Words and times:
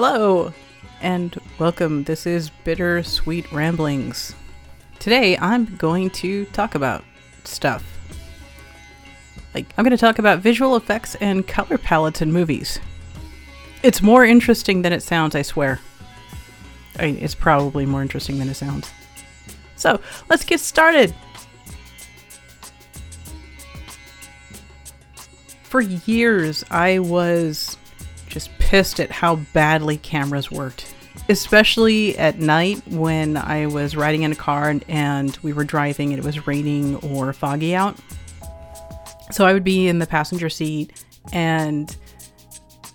Hello 0.00 0.52
and 1.00 1.36
welcome. 1.58 2.04
This 2.04 2.24
is 2.24 2.50
Bittersweet 2.62 3.50
Ramblings. 3.50 4.32
Today 5.00 5.36
I'm 5.36 5.74
going 5.74 6.10
to 6.10 6.44
talk 6.44 6.76
about 6.76 7.02
stuff. 7.42 7.84
Like, 9.54 9.66
I'm 9.76 9.82
going 9.84 9.90
to 9.90 10.00
talk 10.00 10.20
about 10.20 10.38
visual 10.38 10.76
effects 10.76 11.16
and 11.16 11.44
color 11.48 11.78
palettes 11.78 12.22
in 12.22 12.32
movies. 12.32 12.78
It's 13.82 14.00
more 14.00 14.24
interesting 14.24 14.82
than 14.82 14.92
it 14.92 15.02
sounds, 15.02 15.34
I 15.34 15.42
swear. 15.42 15.80
I 16.96 17.06
mean, 17.06 17.16
it's 17.16 17.34
probably 17.34 17.84
more 17.84 18.00
interesting 18.00 18.38
than 18.38 18.48
it 18.48 18.54
sounds. 18.54 18.88
So, 19.74 20.00
let's 20.28 20.44
get 20.44 20.60
started. 20.60 21.12
For 25.64 25.80
years, 25.80 26.64
I 26.70 27.00
was 27.00 27.76
just 28.38 28.56
pissed 28.60 29.00
at 29.00 29.10
how 29.10 29.34
badly 29.52 29.96
cameras 29.96 30.48
worked, 30.48 30.94
especially 31.28 32.16
at 32.18 32.38
night 32.38 32.80
when 32.86 33.36
I 33.36 33.66
was 33.66 33.96
riding 33.96 34.22
in 34.22 34.30
a 34.30 34.36
car 34.36 34.70
and, 34.70 34.84
and 34.86 35.36
we 35.42 35.52
were 35.52 35.64
driving 35.64 36.12
and 36.12 36.22
it 36.22 36.24
was 36.24 36.46
raining 36.46 36.94
or 36.96 37.32
foggy 37.32 37.74
out. 37.74 37.96
So 39.32 39.44
I 39.44 39.52
would 39.52 39.64
be 39.64 39.88
in 39.88 39.98
the 39.98 40.06
passenger 40.06 40.48
seat, 40.48 41.04
and 41.32 41.94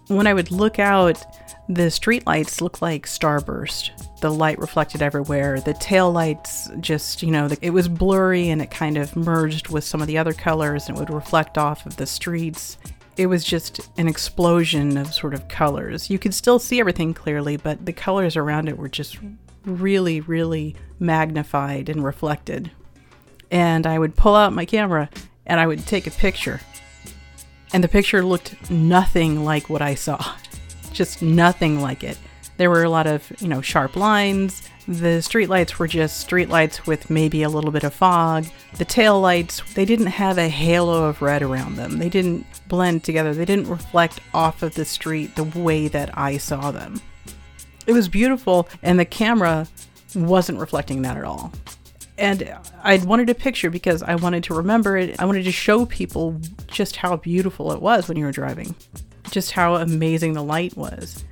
when 0.07 0.27
I 0.27 0.33
would 0.33 0.49
look 0.49 0.79
out, 0.79 1.21
the 1.67 1.91
street 1.91 2.25
lights 2.25 2.61
looked 2.61 2.81
like 2.81 3.05
starburst. 3.05 3.91
The 4.21 4.31
light 4.31 4.59
reflected 4.59 5.02
everywhere. 5.02 5.59
The 5.59 5.73
tail 5.73 6.09
lights 6.09 6.69
just, 6.80 7.21
you 7.21 7.31
know, 7.31 7.49
it 7.61 7.71
was 7.71 7.89
blurry 7.89 8.49
and 8.49 8.61
it 8.61 8.71
kind 8.71 8.97
of 8.97 9.14
merged 9.17 9.67
with 9.67 9.83
some 9.83 10.02
of 10.02 10.08
the 10.08 10.17
other 10.17 10.31
colors 10.31 10.88
and 10.88 10.97
it 10.97 10.99
would 11.02 11.14
reflect 11.14 11.58
off 11.58 11.86
of 11.86 11.97
the 11.97 12.05
streets 12.05 12.77
it 13.17 13.28
was 13.28 13.44
just 13.44 13.89
an 13.97 14.08
explosion 14.08 14.97
of 14.97 15.14
sort 15.14 15.33
of 15.33 15.47
colors. 15.47 16.09
You 16.09 16.19
could 16.19 16.33
still 16.33 16.59
see 16.59 16.80
everything 16.80 17.14
clearly, 17.14 17.58
but 17.58 17.86
the 17.86 17.94
colors 17.94 18.36
around 18.36 18.67
it 18.67 18.78
were 18.78 18.89
just 18.89 19.17
really, 19.66 20.22
really 20.22 20.75
magnified 21.00 21.89
and 21.89 22.03
reflected. 22.03 22.72
And 23.52 23.86
I 23.86 24.00
would 24.00 24.16
pull 24.16 24.36
out 24.36 24.53
my 24.53 24.66
camera 24.66 25.09
and 25.45 25.59
I 25.59 25.67
would 25.67 25.86
take 25.86 26.08
a 26.08 26.11
picture. 26.11 26.59
And 27.73 27.83
the 27.83 27.88
picture 27.88 28.23
looked 28.23 28.70
nothing 28.70 29.44
like 29.44 29.70
what 29.70 29.81
I 29.81 29.95
saw. 29.95 30.36
Just 30.94 31.23
nothing 31.23 31.81
like 31.81 32.03
it. 32.03 32.20
There 32.58 32.70
were 32.70 32.83
a 32.83 32.89
lot 32.89 33.08
of, 33.08 33.31
you 33.42 33.48
know, 33.48 33.61
sharp 33.61 33.95
lines. 33.95 34.61
The 34.86 35.20
streetlights 35.20 35.78
were 35.78 35.88
just 35.88 36.28
streetlights 36.28 36.86
with 36.86 37.09
maybe 37.09 37.42
a 37.44 37.50
little 37.50 37.72
bit 37.72 37.86
of 37.86 37.94
fog. 37.94 38.45
The 38.78 38.84
tail 38.84 39.22
lights, 39.22 39.62
they 39.76 39.86
didn't 39.86 40.08
have 40.08 40.38
a 40.38 40.50
halo 40.50 41.06
of 41.06 41.22
red 41.22 41.42
around 41.42 41.78
them. 41.78 42.00
They 42.00 42.09
didn't 42.09 42.45
blend 42.67 43.06
together. 43.06 43.34
They 43.34 43.45
didn't 43.45 43.70
reflect 43.70 44.20
off 44.34 44.61
of 44.61 44.76
the 44.76 44.84
street 44.84 45.36
the 45.38 45.45
way 45.45 45.88
that 45.88 46.17
I 46.17 46.38
saw 46.38 46.72
them. 46.72 47.02
It 47.88 47.94
was 47.94 48.09
beautiful, 48.09 48.67
and 48.81 49.00
the 49.00 49.06
camera 49.06 49.67
wasn't 50.16 50.59
reflecting 50.59 51.02
that 51.04 51.17
at 51.17 51.23
all. 51.23 51.54
And 52.17 52.54
I 52.84 52.98
wanted 52.98 53.30
a 53.30 53.36
picture 53.36 53.70
because 53.70 54.04
I 54.04 54.16
wanted 54.16 54.44
to 54.45 54.54
remember 54.54 54.98
it. 54.98 55.20
I 55.20 55.26
wanted 55.26 55.45
to 55.45 55.52
show 55.52 55.86
people 55.86 56.39
just 56.67 56.98
how 56.98 57.17
beautiful 57.17 57.72
it 57.72 57.81
was 57.81 58.08
when 58.08 58.17
you 58.17 58.26
were 58.26 58.31
driving, 58.31 58.76
just 59.31 59.52
how 59.52 59.76
amazing 59.76 60.34
the 60.34 60.44
light 60.44 60.76
was. 60.76 61.23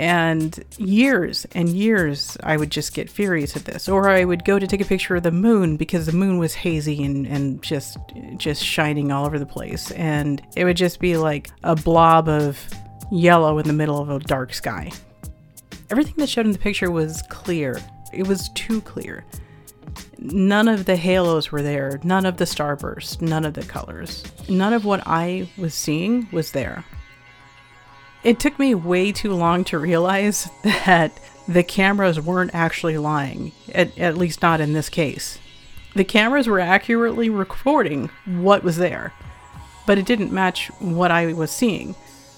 And 0.00 0.64
years 0.78 1.46
and 1.52 1.68
years, 1.68 2.38
I 2.42 2.56
would 2.56 2.70
just 2.70 2.94
get 2.94 3.10
furious 3.10 3.54
at 3.54 3.66
this. 3.66 3.86
Or 3.86 4.08
I 4.08 4.24
would 4.24 4.46
go 4.46 4.58
to 4.58 4.66
take 4.66 4.80
a 4.80 4.86
picture 4.86 5.14
of 5.16 5.24
the 5.24 5.30
moon 5.30 5.76
because 5.76 6.06
the 6.06 6.12
moon 6.12 6.38
was 6.38 6.54
hazy 6.54 7.04
and, 7.04 7.26
and 7.26 7.62
just 7.62 7.98
just 8.38 8.64
shining 8.64 9.12
all 9.12 9.26
over 9.26 9.38
the 9.38 9.44
place. 9.44 9.90
And 9.90 10.40
it 10.56 10.64
would 10.64 10.78
just 10.78 11.00
be 11.00 11.18
like 11.18 11.50
a 11.64 11.76
blob 11.76 12.30
of 12.30 12.58
yellow 13.12 13.58
in 13.58 13.66
the 13.66 13.74
middle 13.74 13.98
of 13.98 14.08
a 14.08 14.18
dark 14.20 14.54
sky. 14.54 14.90
Everything 15.90 16.14
that 16.16 16.30
showed 16.30 16.46
in 16.46 16.52
the 16.52 16.58
picture 16.58 16.90
was 16.90 17.22
clear. 17.28 17.78
It 18.10 18.26
was 18.26 18.48
too 18.54 18.80
clear. 18.80 19.26
None 20.18 20.66
of 20.66 20.86
the 20.86 20.96
halos 20.96 21.52
were 21.52 21.60
there, 21.60 22.00
none 22.04 22.24
of 22.24 22.38
the 22.38 22.46
starbursts, 22.46 23.20
none 23.20 23.44
of 23.44 23.52
the 23.52 23.64
colors. 23.64 24.24
None 24.48 24.72
of 24.72 24.86
what 24.86 25.02
I 25.06 25.46
was 25.58 25.74
seeing 25.74 26.26
was 26.32 26.52
there. 26.52 26.86
It 28.22 28.38
took 28.38 28.58
me 28.58 28.74
way 28.74 29.12
too 29.12 29.32
long 29.32 29.64
to 29.64 29.78
realize 29.78 30.50
that 30.62 31.18
the 31.48 31.62
cameras 31.62 32.20
weren't 32.20 32.54
actually 32.54 32.98
lying, 32.98 33.52
at, 33.74 33.96
at 33.98 34.16
least 34.16 34.42
not 34.42 34.60
in 34.60 34.72
this 34.72 34.88
case. 34.88 35.38
The 35.94 36.04
cameras 36.04 36.46
were 36.46 36.60
accurately 36.60 37.30
recording 37.30 38.10
what 38.26 38.62
was 38.62 38.76
there, 38.76 39.12
but 39.86 39.98
it 39.98 40.06
didn't 40.06 40.32
match 40.32 40.68
what 40.78 41.10
I 41.10 41.32
was 41.32 41.50
seeing 41.50 41.96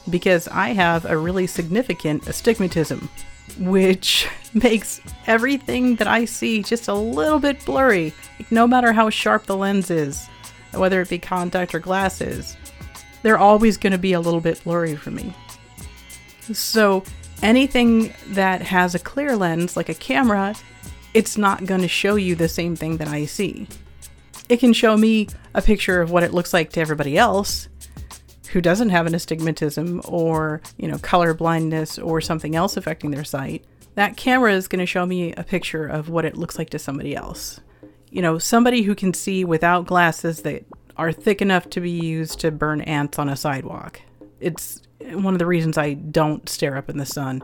because 0.09 0.49
I 0.49 0.71
have 0.71 1.05
a 1.05 1.19
really 1.19 1.47
significant 1.47 2.27
astigmatism, 2.27 3.11
which 3.59 4.29
makes 4.55 5.01
everything 5.27 5.97
that 5.97 6.09
I 6.09 6.25
see 6.25 6.63
just 6.63 6.89
a 6.89 6.95
little 6.95 7.39
bit 7.39 7.65
blurry, 7.65 8.15
no 8.51 8.67
matter 8.67 8.93
how 8.93 9.11
sharp 9.11 9.47
the 9.47 9.57
lens 9.57 9.91
is, 9.91 10.27
whether 10.73 11.01
it 11.03 11.11
be 11.11 11.19
contact 11.19 11.75
or 11.75 11.81
glasses. 11.81 12.57
They're 13.23 13.39
always 13.39 13.77
going 13.77 13.93
to 13.93 13.99
be 13.99 14.15
a 14.15 14.21
little 14.21 14.41
bit 14.41 14.63
blurry 14.65 14.97
for 14.97 15.11
me. 15.11 15.35
So 16.53 17.05
anything 17.43 18.13
that 18.29 18.63
has 18.63 18.95
a 18.95 18.99
clear 18.99 19.37
lens, 19.37 19.77
like 19.77 19.89
a 19.89 19.95
camera, 19.95 20.55
it's 21.15 21.37
not 21.37 21.67
going 21.67 21.83
to 21.83 21.89
show 21.89 22.17
you 22.17 22.35
the 22.35 22.49
same 22.49 22.75
thing 22.77 22.97
that 22.97 23.09
I 23.09 23.27
see. 23.27 23.69
It 24.49 24.59
can 24.59 24.73
show 24.73 24.97
me 24.97 25.29
a 25.55 25.63
picture 25.63 26.01
of 26.01 26.11
what 26.11 26.23
it 26.23 26.35
looks 26.35 26.53
like 26.53 26.71
to 26.73 26.81
everybody 26.81 27.17
else 27.17 27.69
who 28.51 28.61
doesn't 28.61 28.91
have 28.91 29.07
an 29.07 29.15
astigmatism 29.15 30.03
or, 30.05 30.61
you 30.77 30.87
know, 30.87 30.99
color 30.99 31.33
blindness 31.33 31.99
or 31.99 32.21
something 32.21 32.55
else 32.55 32.77
affecting 32.77 33.11
their 33.11 33.25
sight. 33.25 33.65
That 33.95 34.17
camera 34.17 34.53
is 34.53 34.69
going 34.69 34.81
to 34.81 34.87
show 34.87 35.07
me 35.07 35.33
a 35.35 35.43
picture 35.43 35.87
of 35.87 36.09
what 36.09 36.25
it 36.25 36.37
looks 36.37 36.59
like 36.59 36.71
to 36.71 36.79
somebody 36.79 37.15
else. 37.17 37.61
You 38.11 38.21
know, 38.21 38.39
somebody 38.39 38.83
who 38.83 38.95
can 38.95 39.15
see 39.15 39.45
without 39.45 39.87
glasses 39.87 40.43
that 40.43 40.65
are 40.97 41.13
thick 41.13 41.41
enough 41.41 41.71
to 41.71 41.81
be 41.81 41.91
used 41.91 42.41
to 42.41 42.51
burn 42.51 42.83
ants 42.83 43.19
on 43.19 43.29
a 43.31 43.37
sidewalk. 43.37 44.03
It's 44.39 44.83
one 45.11 45.35
of 45.35 45.39
the 45.39 45.47
reasons 45.47 45.79
I 45.79 45.95
don't 45.95 46.49
stare 46.49 46.77
up 46.77 46.89
in 46.89 46.99
the 46.99 47.07
sun. 47.07 47.43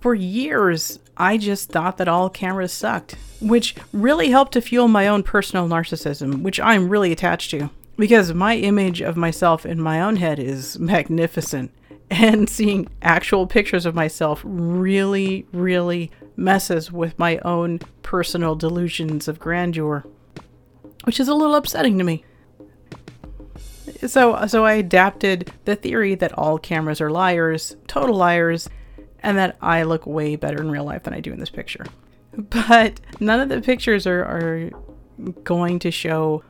For 0.00 0.14
years, 0.14 0.98
I 1.16 1.36
just 1.36 1.70
thought 1.70 1.98
that 1.98 2.08
all 2.08 2.30
cameras 2.30 2.72
sucked, 2.72 3.16
which 3.40 3.74
really 3.92 4.30
helped 4.30 4.52
to 4.52 4.60
fuel 4.60 4.88
my 4.88 5.06
own 5.06 5.22
personal 5.22 5.68
narcissism, 5.68 6.42
which 6.42 6.58
I'm 6.58 6.88
really 6.88 7.12
attached 7.12 7.50
to. 7.50 7.70
Because 7.96 8.32
my 8.32 8.56
image 8.56 9.02
of 9.02 9.16
myself 9.16 9.66
in 9.66 9.80
my 9.80 10.00
own 10.00 10.16
head 10.16 10.38
is 10.38 10.78
magnificent. 10.78 11.70
And 12.10 12.48
seeing 12.48 12.88
actual 13.02 13.46
pictures 13.46 13.86
of 13.86 13.94
myself 13.94 14.40
really, 14.42 15.46
really 15.52 16.10
messes 16.34 16.90
with 16.90 17.18
my 17.18 17.38
own 17.38 17.80
personal 18.02 18.54
delusions 18.54 19.28
of 19.28 19.38
grandeur, 19.38 20.04
which 21.04 21.20
is 21.20 21.28
a 21.28 21.34
little 21.34 21.54
upsetting 21.54 21.98
to 21.98 22.04
me 22.04 22.24
so 24.06 24.46
so 24.46 24.64
I 24.64 24.74
adapted 24.74 25.52
the 25.64 25.76
theory 25.76 26.14
that 26.16 26.36
all 26.38 26.58
cameras 26.58 27.00
are 27.00 27.10
liars, 27.10 27.76
total 27.86 28.16
liars, 28.16 28.68
and 29.22 29.36
that 29.38 29.56
I 29.60 29.82
look 29.82 30.06
way 30.06 30.36
better 30.36 30.60
in 30.60 30.70
real 30.70 30.84
life 30.84 31.04
than 31.04 31.14
I 31.14 31.20
do 31.20 31.32
in 31.32 31.40
this 31.40 31.50
picture. 31.50 31.86
But 32.36 33.00
none 33.18 33.40
of 33.40 33.48
the 33.48 33.60
pictures 33.60 34.06
are, 34.06 34.22
are 34.22 34.70
going 35.44 35.78
to 35.80 35.90
show 35.90 36.42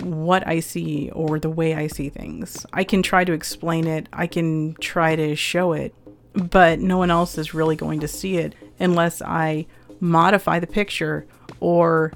what 0.00 0.46
I 0.46 0.60
see 0.60 1.10
or 1.10 1.38
the 1.38 1.50
way 1.50 1.74
I 1.74 1.86
see 1.86 2.08
things. 2.08 2.66
I 2.72 2.84
can 2.84 3.02
try 3.02 3.24
to 3.24 3.32
explain 3.32 3.86
it, 3.86 4.08
I 4.12 4.26
can 4.26 4.74
try 4.80 5.16
to 5.16 5.36
show 5.36 5.72
it, 5.72 5.94
but 6.32 6.80
no 6.80 6.98
one 6.98 7.10
else 7.10 7.38
is 7.38 7.54
really 7.54 7.76
going 7.76 8.00
to 8.00 8.08
see 8.08 8.38
it 8.38 8.54
unless 8.78 9.22
I 9.22 9.66
modify 10.00 10.58
the 10.58 10.66
picture 10.66 11.26
or 11.60 12.12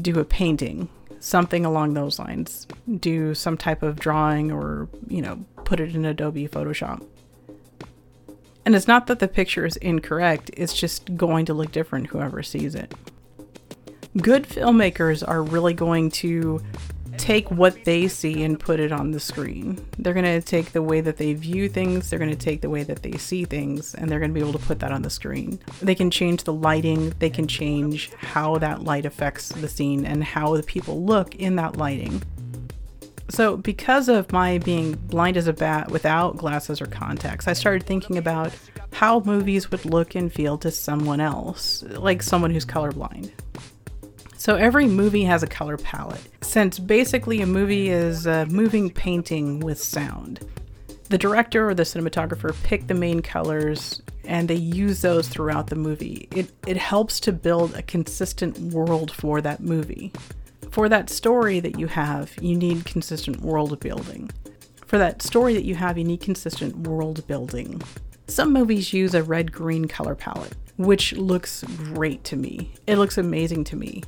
do 0.00 0.18
a 0.18 0.24
painting 0.24 0.88
something 1.22 1.64
along 1.64 1.94
those 1.94 2.18
lines. 2.18 2.66
Do 2.98 3.34
some 3.34 3.56
type 3.56 3.82
of 3.82 3.98
drawing 3.98 4.50
or, 4.50 4.88
you 5.08 5.22
know, 5.22 5.44
put 5.64 5.80
it 5.80 5.94
in 5.94 6.04
Adobe 6.04 6.48
Photoshop. 6.48 7.06
And 8.64 8.74
it's 8.74 8.88
not 8.88 9.06
that 9.06 9.18
the 9.18 9.28
picture 9.28 9.64
is 9.64 9.76
incorrect, 9.76 10.50
it's 10.56 10.74
just 10.74 11.16
going 11.16 11.46
to 11.46 11.54
look 11.54 11.72
different 11.72 12.08
whoever 12.08 12.42
sees 12.42 12.74
it. 12.74 12.94
Good 14.16 14.44
filmmakers 14.44 15.26
are 15.26 15.42
really 15.42 15.74
going 15.74 16.10
to 16.10 16.62
take 17.22 17.48
what 17.52 17.84
they 17.84 18.08
see 18.08 18.42
and 18.42 18.58
put 18.58 18.80
it 18.80 18.90
on 18.90 19.12
the 19.12 19.20
screen. 19.20 19.78
They're 19.96 20.12
going 20.12 20.24
to 20.24 20.42
take 20.42 20.72
the 20.72 20.82
way 20.82 21.00
that 21.00 21.18
they 21.18 21.34
view 21.34 21.68
things, 21.68 22.10
they're 22.10 22.18
going 22.18 22.32
to 22.32 22.36
take 22.36 22.62
the 22.62 22.68
way 22.68 22.82
that 22.82 23.04
they 23.04 23.12
see 23.12 23.44
things, 23.44 23.94
and 23.94 24.10
they're 24.10 24.18
going 24.18 24.32
to 24.32 24.34
be 24.34 24.40
able 24.40 24.58
to 24.58 24.66
put 24.66 24.80
that 24.80 24.90
on 24.90 25.02
the 25.02 25.10
screen. 25.10 25.60
They 25.80 25.94
can 25.94 26.10
change 26.10 26.42
the 26.42 26.52
lighting, 26.52 27.10
they 27.20 27.30
can 27.30 27.46
change 27.46 28.10
how 28.14 28.58
that 28.58 28.82
light 28.82 29.06
affects 29.06 29.50
the 29.50 29.68
scene 29.68 30.04
and 30.04 30.24
how 30.24 30.56
the 30.56 30.64
people 30.64 31.04
look 31.04 31.36
in 31.36 31.54
that 31.56 31.76
lighting. 31.76 32.22
So, 33.28 33.56
because 33.56 34.08
of 34.08 34.32
my 34.32 34.58
being 34.58 34.94
blind 34.94 35.36
as 35.36 35.46
a 35.46 35.52
bat 35.52 35.92
without 35.92 36.36
glasses 36.36 36.82
or 36.82 36.86
contacts, 36.86 37.46
I 37.46 37.52
started 37.52 37.84
thinking 37.84 38.18
about 38.18 38.52
how 38.92 39.20
movies 39.20 39.70
would 39.70 39.84
look 39.84 40.16
and 40.16 40.30
feel 40.30 40.58
to 40.58 40.72
someone 40.72 41.20
else, 41.20 41.84
like 41.84 42.20
someone 42.20 42.50
who's 42.50 42.66
colorblind. 42.66 43.30
So 44.42 44.56
every 44.56 44.88
movie 44.88 45.22
has 45.22 45.44
a 45.44 45.46
color 45.46 45.76
palette, 45.76 46.28
since 46.40 46.80
basically 46.80 47.42
a 47.42 47.46
movie 47.46 47.90
is 47.90 48.26
a 48.26 48.44
moving 48.46 48.90
painting 48.90 49.60
with 49.60 49.80
sound. 49.80 50.40
the 51.10 51.18
director 51.18 51.68
or 51.68 51.74
the 51.74 51.84
cinematographer 51.84 52.52
pick 52.64 52.88
the 52.88 52.94
main 52.94 53.22
colors 53.22 54.02
and 54.24 54.48
they 54.48 54.56
use 54.56 55.00
those 55.00 55.28
throughout 55.28 55.68
the 55.68 55.76
movie. 55.76 56.26
It 56.34 56.50
it 56.66 56.76
helps 56.76 57.20
to 57.20 57.32
build 57.32 57.76
a 57.76 57.82
consistent 57.82 58.58
world 58.74 59.12
for 59.12 59.40
that 59.42 59.60
movie. 59.60 60.12
For 60.72 60.88
that 60.88 61.08
story 61.08 61.60
that 61.60 61.78
you 61.78 61.86
have, 61.86 62.32
you 62.40 62.56
need 62.56 62.84
consistent 62.84 63.42
world 63.42 63.78
building. 63.78 64.28
For 64.86 64.98
that 64.98 65.22
story 65.22 65.54
that 65.54 65.64
you 65.64 65.76
have, 65.76 65.96
you 65.96 66.04
need 66.04 66.20
consistent 66.20 66.74
world 66.88 67.24
building. 67.28 67.80
Some 68.26 68.52
movies 68.52 68.92
use 68.92 69.14
a 69.14 69.22
red 69.22 69.52
green 69.52 69.86
color 69.86 70.16
palette, 70.16 70.56
which 70.84 71.12
looks 71.14 71.64
great 71.64 72.24
to 72.24 72.36
me. 72.36 72.72
It 72.86 72.96
looks 72.96 73.18
amazing 73.18 73.64
to 73.64 73.76
me. 73.76 74.02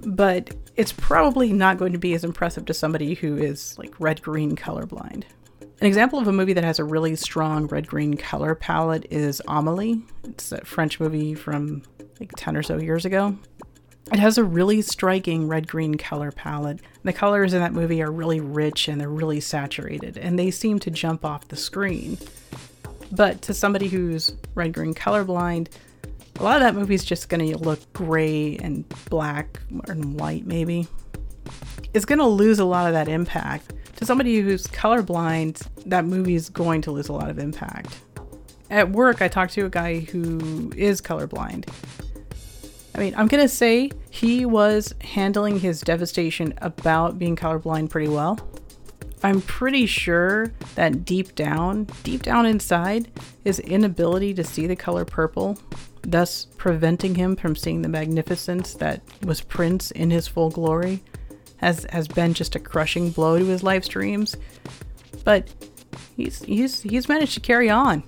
But 0.00 0.54
it's 0.76 0.92
probably 0.92 1.52
not 1.52 1.78
going 1.78 1.92
to 1.92 1.98
be 1.98 2.14
as 2.14 2.24
impressive 2.24 2.64
to 2.66 2.74
somebody 2.74 3.14
who 3.14 3.36
is 3.36 3.76
like 3.78 3.98
red 3.98 4.22
green 4.22 4.54
colorblind. 4.54 5.24
An 5.80 5.86
example 5.86 6.18
of 6.18 6.26
a 6.26 6.32
movie 6.32 6.52
that 6.54 6.64
has 6.64 6.78
a 6.78 6.84
really 6.84 7.14
strong 7.16 7.66
red 7.66 7.86
green 7.86 8.16
color 8.16 8.54
palette 8.54 9.06
is 9.10 9.40
Amelie. 9.46 10.02
It's 10.24 10.50
a 10.50 10.64
French 10.64 10.98
movie 10.98 11.34
from 11.34 11.82
like 12.18 12.32
10 12.36 12.56
or 12.56 12.62
so 12.62 12.78
years 12.78 13.04
ago. 13.04 13.36
It 14.12 14.18
has 14.18 14.38
a 14.38 14.44
really 14.44 14.82
striking 14.82 15.48
red 15.48 15.68
green 15.68 15.96
color 15.96 16.32
palette. 16.32 16.80
The 17.02 17.12
colors 17.12 17.52
in 17.52 17.60
that 17.60 17.74
movie 17.74 18.02
are 18.02 18.10
really 18.10 18.40
rich 18.40 18.88
and 18.88 19.00
they're 19.00 19.08
really 19.08 19.40
saturated, 19.40 20.16
and 20.16 20.38
they 20.38 20.50
seem 20.50 20.78
to 20.80 20.90
jump 20.90 21.24
off 21.24 21.48
the 21.48 21.56
screen. 21.56 22.18
But 23.12 23.42
to 23.42 23.54
somebody 23.54 23.88
who's 23.88 24.34
red 24.54 24.72
green 24.72 24.94
colorblind, 24.94 25.68
a 26.38 26.42
lot 26.42 26.56
of 26.56 26.62
that 26.62 26.74
movie 26.74 26.94
is 26.94 27.04
just 27.04 27.28
going 27.28 27.46
to 27.50 27.58
look 27.58 27.92
gray 27.92 28.56
and 28.58 28.88
black 29.10 29.60
and 29.88 30.18
white, 30.18 30.46
maybe. 30.46 30.86
It's 31.94 32.04
going 32.04 32.18
to 32.20 32.26
lose 32.26 32.58
a 32.58 32.64
lot 32.64 32.86
of 32.86 32.92
that 32.92 33.08
impact 33.08 33.72
to 33.96 34.04
somebody 34.04 34.38
who's 34.38 34.68
colorblind, 34.68 35.66
that 35.86 36.04
movie 36.04 36.36
is 36.36 36.48
going 36.48 36.82
to 36.82 36.92
lose 36.92 37.08
a 37.08 37.12
lot 37.12 37.28
of 37.28 37.38
impact. 37.38 37.98
At 38.70 38.90
work, 38.90 39.20
I 39.20 39.28
talked 39.28 39.54
to 39.54 39.64
a 39.64 39.70
guy 39.70 40.00
who 40.00 40.72
is 40.76 41.00
colorblind. 41.00 41.68
I 42.94 42.98
mean, 42.98 43.14
I'm 43.16 43.26
going 43.26 43.42
to 43.42 43.48
say 43.48 43.90
he 44.10 44.46
was 44.46 44.94
handling 45.00 45.58
his 45.58 45.80
devastation 45.80 46.54
about 46.58 47.18
being 47.18 47.34
colorblind 47.34 47.90
pretty 47.90 48.08
well. 48.08 48.38
I'm 49.22 49.40
pretty 49.42 49.86
sure 49.86 50.52
that 50.74 51.04
deep 51.04 51.34
down, 51.34 51.88
deep 52.02 52.22
down 52.22 52.46
inside, 52.46 53.10
his 53.44 53.58
inability 53.60 54.34
to 54.34 54.44
see 54.44 54.66
the 54.66 54.76
color 54.76 55.04
purple, 55.04 55.58
thus 56.02 56.46
preventing 56.56 57.14
him 57.14 57.36
from 57.36 57.56
seeing 57.56 57.82
the 57.82 57.88
magnificence 57.88 58.74
that 58.74 59.02
was 59.24 59.40
Prince 59.40 59.90
in 59.90 60.10
his 60.10 60.28
full 60.28 60.50
glory, 60.50 61.02
has 61.56 61.84
has 61.90 62.06
been 62.06 62.34
just 62.34 62.54
a 62.54 62.60
crushing 62.60 63.10
blow 63.10 63.38
to 63.38 63.44
his 63.44 63.62
live 63.62 63.84
streams. 63.84 64.36
But 65.24 65.48
he's 66.16 66.42
he's 66.42 66.82
he's 66.82 67.08
managed 67.08 67.34
to 67.34 67.40
carry 67.40 67.68
on. 67.68 68.04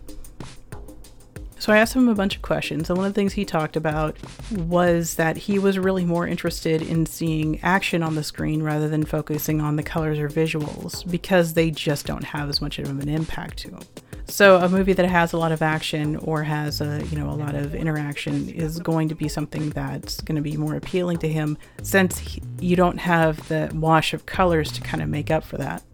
So 1.71 1.75
I 1.75 1.79
asked 1.79 1.95
him 1.95 2.09
a 2.09 2.17
bunch 2.17 2.35
of 2.35 2.43
questions, 2.43 2.91
and 2.91 2.99
one 2.99 3.07
of 3.07 3.15
the 3.15 3.21
things 3.21 3.35
he 3.35 3.45
talked 3.45 3.77
about 3.77 4.17
was 4.51 5.15
that 5.15 5.37
he 5.37 5.61
was 5.61 5.79
really 5.79 6.05
more 6.05 6.27
interested 6.27 6.83
in 6.83 7.07
seeing 7.07 7.61
action 7.61 8.03
on 8.03 8.17
the 8.17 8.25
screen 8.25 8.61
rather 8.61 8.89
than 8.89 9.05
focusing 9.05 9.61
on 9.61 9.77
the 9.77 9.85
colors 9.85 10.19
or 10.19 10.29
visuals 10.29 11.09
because 11.09 11.55
they 11.55 11.71
just 11.71 12.07
don't 12.07 12.25
have 12.25 12.49
as 12.49 12.61
much 12.61 12.81
of 12.81 12.89
an 12.89 13.09
impact 13.09 13.59
to 13.59 13.69
him. 13.69 13.83
So 14.25 14.57
a 14.57 14.69
movie 14.69 14.95
that 14.95 15.07
has 15.07 15.33
a 15.33 15.39
lot 15.39 15.53
of 15.53 15.63
action 15.63 16.17
or 16.17 16.43
has 16.43 16.81
a 16.81 17.07
you 17.07 17.17
know 17.17 17.31
a 17.31 17.39
lot 17.39 17.55
of 17.55 17.73
interaction 17.73 18.49
is 18.49 18.81
going 18.81 19.09
to 19.09 19.15
be 19.15 19.29
something 19.29 19.71
that's 19.71 20.21
going 20.23 20.35
to 20.35 20.43
be 20.43 20.57
more 20.57 20.75
appealing 20.75 21.19
to 21.19 21.29
him 21.29 21.57
since 21.83 22.19
he, 22.19 22.43
you 22.59 22.75
don't 22.75 22.99
have 22.99 23.47
the 23.47 23.71
wash 23.75 24.13
of 24.13 24.27
colors 24.27 24.73
to 24.73 24.81
kind 24.81 25.05
of 25.05 25.09
make 25.09 25.31
up 25.31 25.45
for 25.45 25.57
that. 25.59 25.85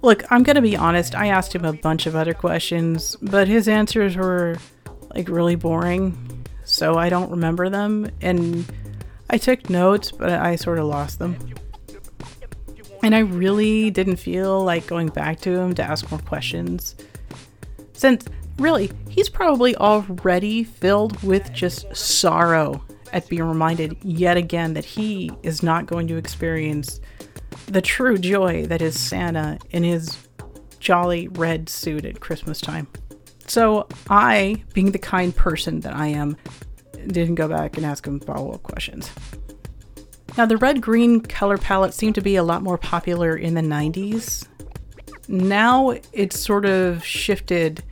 Look, 0.00 0.24
I'm 0.32 0.44
going 0.44 0.56
to 0.56 0.62
be 0.62 0.78
honest, 0.78 1.14
I 1.14 1.26
asked 1.26 1.54
him 1.54 1.66
a 1.66 1.74
bunch 1.74 2.06
of 2.06 2.16
other 2.16 2.32
questions, 2.32 3.16
but 3.20 3.48
his 3.48 3.68
answers 3.68 4.16
were 4.16 4.56
like 5.14 5.28
really 5.28 5.56
boring, 5.56 6.44
so 6.64 6.96
I 6.96 7.08
don't 7.08 7.30
remember 7.30 7.68
them 7.68 8.10
and 8.20 8.64
I 9.28 9.38
took 9.38 9.70
notes, 9.70 10.10
but 10.10 10.30
I 10.30 10.56
sort 10.56 10.78
of 10.78 10.86
lost 10.86 11.18
them. 11.18 11.36
And 13.02 13.14
I 13.14 13.20
really 13.20 13.90
didn't 13.90 14.16
feel 14.16 14.62
like 14.62 14.86
going 14.86 15.08
back 15.08 15.40
to 15.40 15.58
him 15.58 15.74
to 15.74 15.82
ask 15.82 16.10
more 16.10 16.20
questions 16.20 16.96
since 18.00 18.24
really, 18.58 18.90
he's 19.10 19.28
probably 19.28 19.76
already 19.76 20.64
filled 20.64 21.22
with 21.22 21.52
just 21.52 21.94
sorrow 21.94 22.82
at 23.12 23.28
being 23.28 23.42
reminded 23.42 23.96
yet 24.02 24.38
again 24.38 24.72
that 24.72 24.86
he 24.86 25.30
is 25.42 25.62
not 25.62 25.84
going 25.84 26.08
to 26.08 26.16
experience 26.16 26.98
the 27.66 27.82
true 27.82 28.16
joy 28.16 28.64
that 28.66 28.80
is 28.80 28.98
Santa 28.98 29.58
in 29.70 29.82
his 29.82 30.16
jolly 30.78 31.28
red 31.28 31.68
suit 31.68 32.06
at 32.06 32.20
Christmas 32.20 32.58
time. 32.58 32.86
So 33.50 33.86
I, 34.08 34.62
being 34.74 34.92
the 34.92 34.98
kind 34.98 35.34
person 35.34 35.80
that 35.80 35.94
I 35.94 36.06
am, 36.06 36.36
didn't 37.06 37.34
go 37.34 37.48
back 37.48 37.76
and 37.76 37.84
ask 37.84 38.06
him 38.06 38.20
follow 38.20 38.52
up 38.52 38.62
questions. 38.62 39.10
Now, 40.38 40.46
the 40.46 40.56
red 40.56 40.80
green 40.80 41.20
color 41.20 41.58
palette 41.58 41.92
seemed 41.92 42.14
to 42.14 42.20
be 42.20 42.36
a 42.36 42.42
lot 42.42 42.62
more 42.62 42.78
popular 42.78 43.36
in 43.36 43.54
the 43.54 43.60
90s 43.60 44.46
now 45.30 45.94
it's 46.12 46.38
sort 46.38 46.64
of 46.64 47.04
shifted 47.04 47.82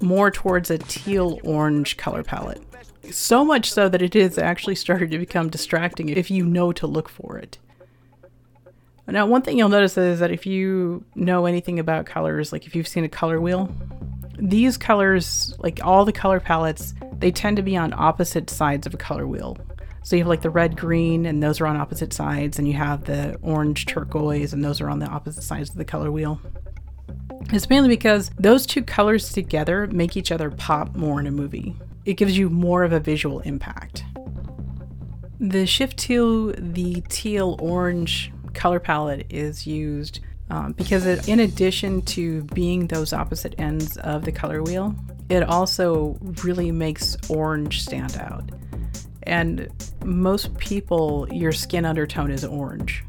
more 0.00 0.30
towards 0.30 0.70
a 0.70 0.78
teal 0.78 1.38
orange 1.44 1.96
color 1.96 2.22
palette. 2.22 2.62
So 3.10 3.44
much 3.44 3.70
so 3.70 3.88
that 3.88 4.02
it 4.02 4.16
is 4.16 4.38
actually 4.38 4.74
started 4.74 5.10
to 5.10 5.18
become 5.18 5.50
distracting 5.50 6.08
if 6.08 6.30
you 6.30 6.44
know 6.44 6.72
to 6.72 6.86
look 6.86 7.08
for 7.08 7.38
it. 7.38 7.58
Now, 9.06 9.26
one 9.26 9.40
thing 9.40 9.56
you'll 9.56 9.70
notice 9.70 9.96
is 9.96 10.18
that 10.20 10.30
if 10.30 10.44
you 10.44 11.04
know 11.14 11.46
anything 11.46 11.78
about 11.78 12.04
colors, 12.04 12.52
like 12.52 12.66
if 12.66 12.76
you've 12.76 12.88
seen 12.88 13.04
a 13.04 13.08
color 13.08 13.40
wheel, 13.40 13.74
these 14.38 14.76
colors, 14.76 15.54
like 15.58 15.80
all 15.82 16.04
the 16.04 16.12
color 16.12 16.40
palettes, 16.40 16.94
they 17.18 17.30
tend 17.30 17.56
to 17.56 17.62
be 17.62 17.76
on 17.76 17.92
opposite 17.92 18.48
sides 18.50 18.86
of 18.86 18.94
a 18.94 18.96
color 18.96 19.26
wheel. 19.26 19.56
So 20.02 20.16
you 20.16 20.22
have 20.22 20.28
like 20.28 20.42
the 20.42 20.50
red 20.50 20.76
green, 20.76 21.26
and 21.26 21.42
those 21.42 21.60
are 21.60 21.66
on 21.66 21.76
opposite 21.76 22.12
sides, 22.12 22.58
and 22.58 22.66
you 22.66 22.74
have 22.74 23.04
the 23.04 23.36
orange 23.42 23.86
turquoise, 23.86 24.52
and 24.52 24.64
those 24.64 24.80
are 24.80 24.88
on 24.88 25.00
the 25.00 25.06
opposite 25.06 25.42
sides 25.42 25.70
of 25.70 25.76
the 25.76 25.84
color 25.84 26.10
wheel. 26.10 26.40
It's 27.52 27.68
mainly 27.68 27.88
because 27.88 28.30
those 28.38 28.66
two 28.66 28.82
colors 28.82 29.32
together 29.32 29.86
make 29.88 30.16
each 30.16 30.32
other 30.32 30.50
pop 30.50 30.94
more 30.96 31.20
in 31.20 31.26
a 31.26 31.30
movie. 31.30 31.74
It 32.04 32.14
gives 32.14 32.38
you 32.38 32.48
more 32.48 32.84
of 32.84 32.92
a 32.92 33.00
visual 33.00 33.40
impact. 33.40 34.04
The 35.40 35.66
shift 35.66 35.98
to 35.98 36.52
the 36.58 37.02
teal 37.08 37.56
orange 37.60 38.32
color 38.54 38.80
palette 38.80 39.26
is 39.30 39.66
used 39.66 40.20
um, 40.50 40.72
because, 40.72 41.06
it, 41.06 41.28
in 41.28 41.40
addition 41.40 42.02
to 42.02 42.42
being 42.54 42.86
those 42.86 43.12
opposite 43.12 43.54
ends 43.58 43.96
of 43.98 44.24
the 44.24 44.32
color 44.32 44.62
wheel, 44.62 44.94
it 45.28 45.42
also 45.42 46.16
really 46.42 46.70
makes 46.70 47.16
orange 47.28 47.82
stand 47.82 48.16
out. 48.16 48.50
And 49.24 49.68
most 50.04 50.56
people, 50.56 51.28
your 51.30 51.52
skin 51.52 51.84
undertone 51.84 52.30
is 52.30 52.44
orange 52.44 53.04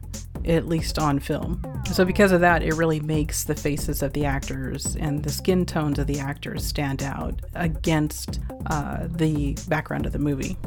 at 0.46 0.68
least 0.68 0.98
on 0.98 1.20
film. 1.20 1.62
So, 1.92 2.06
because 2.06 2.32
of 2.32 2.42
that, 2.42 2.64
it 2.64 2.74
really 2.74 3.00
makes 3.00 3.44
the 3.44 3.56
faces 3.56 4.02
of 4.02 4.14
the 4.14 4.26
actors 4.26 4.96
and 4.96 5.24
the 5.24 5.30
skin 5.30 5.66
tones 5.66 6.00
of 6.00 6.08
the 6.08 6.20
actors 6.20 6.66
stand 6.66 7.04
out 7.04 7.42
against 7.56 8.40
uh, 8.68 9.08
the 9.10 9.58
background 9.68 10.06
of 10.06 10.12
the 10.12 10.20
movie. 10.20 10.58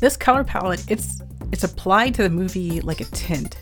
This 0.00 0.16
color 0.16 0.44
palette, 0.44 0.84
it's 0.88 1.22
it's 1.52 1.64
applied 1.64 2.14
to 2.14 2.22
the 2.22 2.30
movie 2.30 2.80
like 2.80 3.00
a 3.00 3.04
tint. 3.04 3.56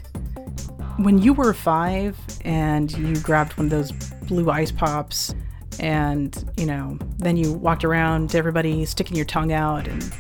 When 1.03 1.19
you 1.19 1.33
were 1.33 1.55
five 1.55 2.17
and 2.45 2.91
you 2.93 3.19
grabbed 3.21 3.57
one 3.57 3.67
of 3.67 3.71
those 3.71 3.93
blue 4.29 4.51
ice 4.51 4.71
pops, 4.71 5.35
and 5.79 6.53
you 6.57 6.67
know, 6.67 6.99
then 7.19 7.37
you 7.37 7.55
walked 7.55 7.85
around 7.85 8.31
to 8.31 8.39
everybody 8.39 8.85
sticking 8.85 9.17
your 9.17 9.25
tongue 9.25 9.53
out 9.53 9.89
and 9.89 10.13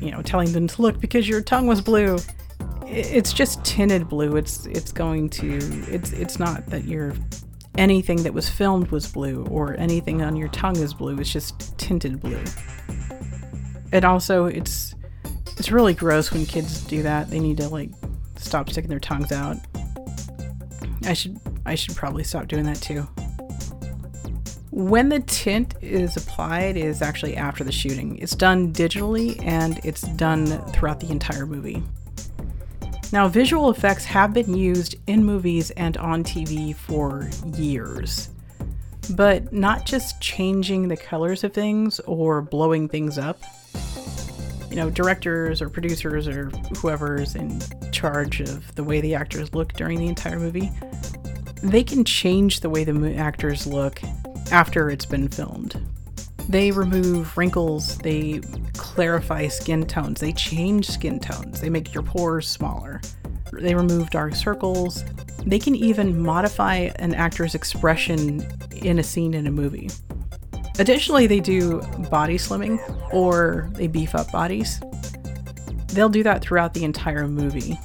you 0.00 0.10
know, 0.10 0.22
telling 0.22 0.52
them 0.52 0.66
to 0.68 0.82
look 0.82 1.00
because 1.00 1.28
your 1.28 1.40
tongue 1.40 1.66
was 1.66 1.80
blue 1.80 2.18
it's 2.94 3.32
just 3.32 3.64
tinted 3.64 4.08
blue. 4.08 4.36
It's 4.36 4.66
it's 4.66 4.92
going 4.92 5.28
to 5.30 5.56
it's 5.88 6.12
it's 6.12 6.38
not 6.38 6.66
that 6.66 6.84
you're 6.84 7.14
anything 7.76 8.22
that 8.22 8.32
was 8.32 8.48
filmed 8.48 8.90
was 8.90 9.10
blue 9.10 9.44
or 9.50 9.74
anything 9.78 10.22
on 10.22 10.36
your 10.36 10.48
tongue 10.48 10.76
is 10.76 10.94
blue. 10.94 11.18
It's 11.18 11.32
just 11.32 11.76
tinted 11.76 12.20
blue. 12.20 12.42
And 13.92 14.04
also 14.04 14.46
it's 14.46 14.94
it's 15.56 15.70
really 15.70 15.94
gross 15.94 16.32
when 16.32 16.46
kids 16.46 16.82
do 16.82 17.02
that. 17.02 17.30
They 17.30 17.40
need 17.40 17.56
to 17.58 17.68
like 17.68 17.90
stop 18.44 18.70
sticking 18.70 18.90
their 18.90 19.00
tongues 19.00 19.32
out. 19.32 19.56
I 21.04 21.12
should 21.12 21.40
I 21.66 21.74
should 21.74 21.96
probably 21.96 22.24
stop 22.24 22.48
doing 22.48 22.64
that 22.64 22.80
too. 22.80 23.06
When 24.70 25.08
the 25.08 25.20
tint 25.20 25.74
is 25.80 26.16
applied 26.16 26.76
is 26.76 27.00
actually 27.00 27.36
after 27.36 27.62
the 27.62 27.70
shooting. 27.70 28.18
It's 28.18 28.34
done 28.34 28.72
digitally 28.72 29.40
and 29.44 29.78
it's 29.84 30.02
done 30.02 30.46
throughout 30.72 30.98
the 30.98 31.10
entire 31.10 31.46
movie. 31.46 31.82
Now, 33.12 33.28
visual 33.28 33.70
effects 33.70 34.04
have 34.06 34.32
been 34.34 34.56
used 34.56 34.96
in 35.06 35.24
movies 35.24 35.70
and 35.72 35.96
on 35.98 36.24
TV 36.24 36.74
for 36.74 37.30
years, 37.56 38.30
but 39.10 39.52
not 39.52 39.86
just 39.86 40.20
changing 40.20 40.88
the 40.88 40.96
colors 40.96 41.44
of 41.44 41.52
things 41.52 42.00
or 42.00 42.42
blowing 42.42 42.88
things 42.88 43.16
up. 43.16 43.38
You 44.74 44.80
know, 44.80 44.90
directors 44.90 45.62
or 45.62 45.68
producers 45.68 46.26
or 46.26 46.46
whoever's 46.78 47.36
in 47.36 47.62
charge 47.92 48.40
of 48.40 48.74
the 48.74 48.82
way 48.82 49.00
the 49.00 49.14
actors 49.14 49.54
look 49.54 49.72
during 49.74 50.00
the 50.00 50.08
entire 50.08 50.40
movie, 50.40 50.68
they 51.62 51.84
can 51.84 52.04
change 52.04 52.58
the 52.58 52.68
way 52.68 52.82
the 52.82 53.14
actors 53.14 53.68
look 53.68 54.02
after 54.50 54.90
it's 54.90 55.06
been 55.06 55.28
filmed. 55.28 55.80
They 56.48 56.72
remove 56.72 57.38
wrinkles, 57.38 57.98
they 57.98 58.40
clarify 58.72 59.46
skin 59.46 59.86
tones, 59.86 60.18
they 60.18 60.32
change 60.32 60.90
skin 60.90 61.20
tones, 61.20 61.60
they 61.60 61.70
make 61.70 61.94
your 61.94 62.02
pores 62.02 62.48
smaller, 62.48 63.00
they 63.52 63.76
remove 63.76 64.10
dark 64.10 64.34
circles, 64.34 65.04
they 65.46 65.60
can 65.60 65.76
even 65.76 66.20
modify 66.20 66.90
an 66.96 67.14
actor's 67.14 67.54
expression 67.54 68.44
in 68.74 68.98
a 68.98 69.04
scene 69.04 69.34
in 69.34 69.46
a 69.46 69.52
movie. 69.52 69.88
Additionally, 70.78 71.26
they 71.26 71.40
do 71.40 71.80
body 72.10 72.36
slimming 72.36 72.78
or 73.12 73.70
they 73.74 73.86
beef 73.86 74.14
up 74.14 74.30
bodies. 74.32 74.80
They'll 75.88 76.08
do 76.08 76.24
that 76.24 76.42
throughout 76.42 76.74
the 76.74 76.84
entire 76.84 77.28
movie. 77.28 77.78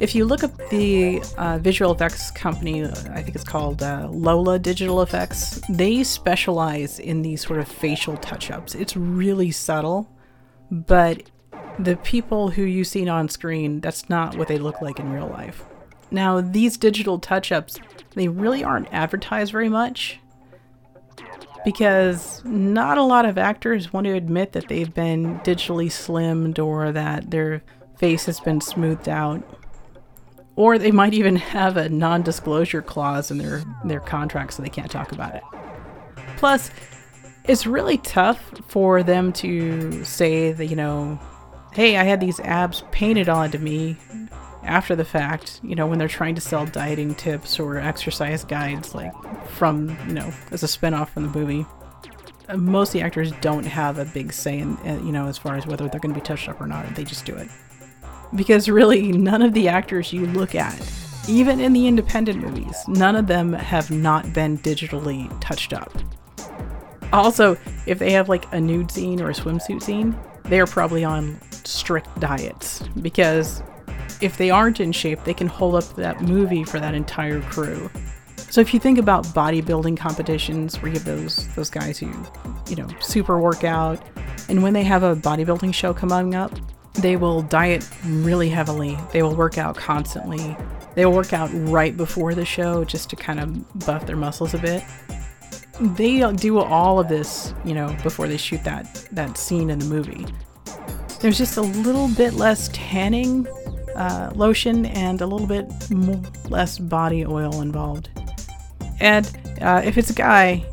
If 0.00 0.14
you 0.14 0.24
look 0.24 0.42
up 0.42 0.56
the 0.70 1.22
uh, 1.36 1.58
visual 1.58 1.92
effects 1.92 2.30
company, 2.30 2.84
I 2.84 3.22
think 3.22 3.34
it's 3.34 3.44
called 3.44 3.82
uh, 3.82 4.08
Lola 4.10 4.58
Digital 4.58 5.02
Effects, 5.02 5.60
they 5.68 6.02
specialize 6.04 6.98
in 6.98 7.20
these 7.20 7.44
sort 7.46 7.60
of 7.60 7.68
facial 7.68 8.16
touch 8.16 8.50
ups. 8.50 8.74
It's 8.74 8.96
really 8.96 9.50
subtle, 9.50 10.10
but 10.70 11.24
the 11.78 11.96
people 11.96 12.48
who 12.48 12.62
you 12.62 12.82
see 12.82 13.06
on 13.08 13.28
screen, 13.28 13.80
that's 13.80 14.08
not 14.08 14.36
what 14.36 14.48
they 14.48 14.58
look 14.58 14.80
like 14.80 14.98
in 14.98 15.12
real 15.12 15.28
life. 15.28 15.64
Now, 16.10 16.40
these 16.40 16.76
digital 16.76 17.18
touch 17.18 17.52
ups, 17.52 17.78
they 18.14 18.28
really 18.28 18.64
aren't 18.64 18.92
advertised 18.92 19.52
very 19.52 19.68
much 19.68 20.18
because 21.64 22.42
not 22.44 22.98
a 22.98 23.02
lot 23.02 23.24
of 23.24 23.38
actors 23.38 23.92
want 23.92 24.06
to 24.06 24.14
admit 24.14 24.52
that 24.52 24.68
they've 24.68 24.94
been 24.94 25.38
digitally 25.40 25.88
slimmed 25.88 26.58
or 26.58 26.92
that 26.92 27.30
their 27.30 27.62
face 27.96 28.26
has 28.26 28.40
been 28.40 28.60
smoothed 28.60 29.08
out 29.08 29.42
or 30.56 30.78
they 30.78 30.90
might 30.90 31.14
even 31.14 31.36
have 31.36 31.76
a 31.76 31.88
non-disclosure 31.88 32.82
clause 32.82 33.30
in 33.30 33.38
their 33.38 33.62
their 33.84 34.00
contract 34.00 34.52
so 34.52 34.62
they 34.62 34.68
can't 34.68 34.90
talk 34.90 35.12
about 35.12 35.34
it. 35.34 35.42
Plus, 36.36 36.70
it's 37.44 37.66
really 37.66 37.98
tough 37.98 38.52
for 38.66 39.02
them 39.02 39.32
to 39.32 40.04
say 40.04 40.52
that, 40.52 40.66
you 40.66 40.76
know, 40.76 41.18
hey, 41.72 41.96
I 41.96 42.04
had 42.04 42.20
these 42.20 42.40
abs 42.40 42.82
painted 42.90 43.28
onto 43.28 43.58
me 43.58 43.96
after 44.62 44.94
the 44.94 45.04
fact, 45.04 45.60
you 45.62 45.74
know, 45.74 45.86
when 45.86 45.98
they're 45.98 46.08
trying 46.08 46.34
to 46.34 46.40
sell 46.40 46.66
dieting 46.66 47.14
tips 47.14 47.58
or 47.58 47.78
exercise 47.78 48.44
guides, 48.44 48.94
like 48.94 49.12
from, 49.48 49.96
you 50.06 50.14
know, 50.14 50.32
as 50.50 50.62
a 50.62 50.66
spinoff 50.66 51.10
from 51.10 51.30
the 51.30 51.38
movie. 51.38 51.66
Uh, 52.48 52.56
most 52.56 52.88
of 52.90 52.92
the 52.94 53.02
actors 53.02 53.32
don't 53.40 53.64
have 53.64 53.98
a 53.98 54.04
big 54.04 54.32
say 54.32 54.58
in, 54.58 54.76
uh, 54.78 55.00
you 55.04 55.12
know, 55.12 55.26
as 55.26 55.38
far 55.38 55.56
as 55.56 55.66
whether 55.66 55.88
they're 55.88 56.00
going 56.00 56.14
to 56.14 56.20
be 56.20 56.24
touched 56.24 56.48
up 56.48 56.60
or 56.60 56.66
not. 56.66 56.94
They 56.94 57.04
just 57.04 57.24
do 57.24 57.34
it 57.34 57.48
because 58.34 58.68
really 58.68 59.12
none 59.12 59.42
of 59.42 59.54
the 59.54 59.68
actors 59.68 60.12
you 60.12 60.26
look 60.26 60.54
at 60.54 60.78
even 61.28 61.60
in 61.60 61.72
the 61.72 61.86
independent 61.86 62.40
movies 62.40 62.76
none 62.88 63.16
of 63.16 63.26
them 63.26 63.52
have 63.52 63.90
not 63.90 64.32
been 64.32 64.58
digitally 64.58 65.28
touched 65.40 65.72
up 65.72 65.92
also 67.12 67.56
if 67.86 67.98
they 67.98 68.12
have 68.12 68.28
like 68.28 68.50
a 68.52 68.60
nude 68.60 68.90
scene 68.90 69.20
or 69.20 69.30
a 69.30 69.34
swimsuit 69.34 69.82
scene 69.82 70.16
they 70.44 70.60
are 70.60 70.66
probably 70.66 71.04
on 71.04 71.38
strict 71.64 72.08
diets 72.20 72.82
because 73.02 73.62
if 74.20 74.36
they 74.36 74.50
aren't 74.50 74.80
in 74.80 74.92
shape 74.92 75.22
they 75.24 75.34
can 75.34 75.46
hold 75.46 75.74
up 75.74 75.96
that 75.96 76.20
movie 76.22 76.64
for 76.64 76.80
that 76.80 76.94
entire 76.94 77.40
crew 77.42 77.90
so 78.50 78.60
if 78.60 78.74
you 78.74 78.80
think 78.80 78.98
about 78.98 79.24
bodybuilding 79.26 79.96
competitions 79.96 80.82
where 80.82 80.90
you 80.90 80.98
have 80.98 81.04
those 81.04 81.46
those 81.54 81.70
guys 81.70 81.98
who 81.98 82.12
you 82.68 82.74
know 82.74 82.88
super 82.98 83.38
work 83.38 83.62
out, 83.62 84.02
and 84.48 84.60
when 84.60 84.72
they 84.72 84.82
have 84.82 85.04
a 85.04 85.14
bodybuilding 85.14 85.72
show 85.72 85.94
coming 85.94 86.34
up 86.34 86.52
they 86.94 87.16
will 87.16 87.42
diet 87.42 87.88
really 88.04 88.48
heavily. 88.48 88.98
They 89.12 89.22
will 89.22 89.34
work 89.34 89.58
out 89.58 89.76
constantly. 89.76 90.56
They 90.94 91.06
will 91.06 91.12
work 91.12 91.32
out 91.32 91.50
right 91.52 91.96
before 91.96 92.34
the 92.34 92.44
show 92.44 92.84
just 92.84 93.10
to 93.10 93.16
kind 93.16 93.40
of 93.40 93.86
buff 93.86 94.06
their 94.06 94.16
muscles 94.16 94.54
a 94.54 94.58
bit. 94.58 94.82
They 95.80 96.30
do 96.32 96.58
all 96.58 96.98
of 96.98 97.08
this, 97.08 97.54
you 97.64 97.74
know, 97.74 97.96
before 98.02 98.28
they 98.28 98.36
shoot 98.36 98.62
that 98.64 99.08
that 99.12 99.38
scene 99.38 99.70
in 99.70 99.78
the 99.78 99.86
movie. 99.86 100.26
There's 101.20 101.38
just 101.38 101.56
a 101.56 101.62
little 101.62 102.08
bit 102.08 102.34
less 102.34 102.68
tanning 102.72 103.46
uh, 103.96 104.30
lotion 104.34 104.86
and 104.86 105.20
a 105.20 105.26
little 105.26 105.46
bit 105.46 105.70
less 106.50 106.78
body 106.78 107.24
oil 107.24 107.60
involved. 107.60 108.10
And 109.00 109.30
uh, 109.60 109.82
if 109.84 109.98
it's 109.98 110.10
a 110.10 110.14
guy, 110.14 110.64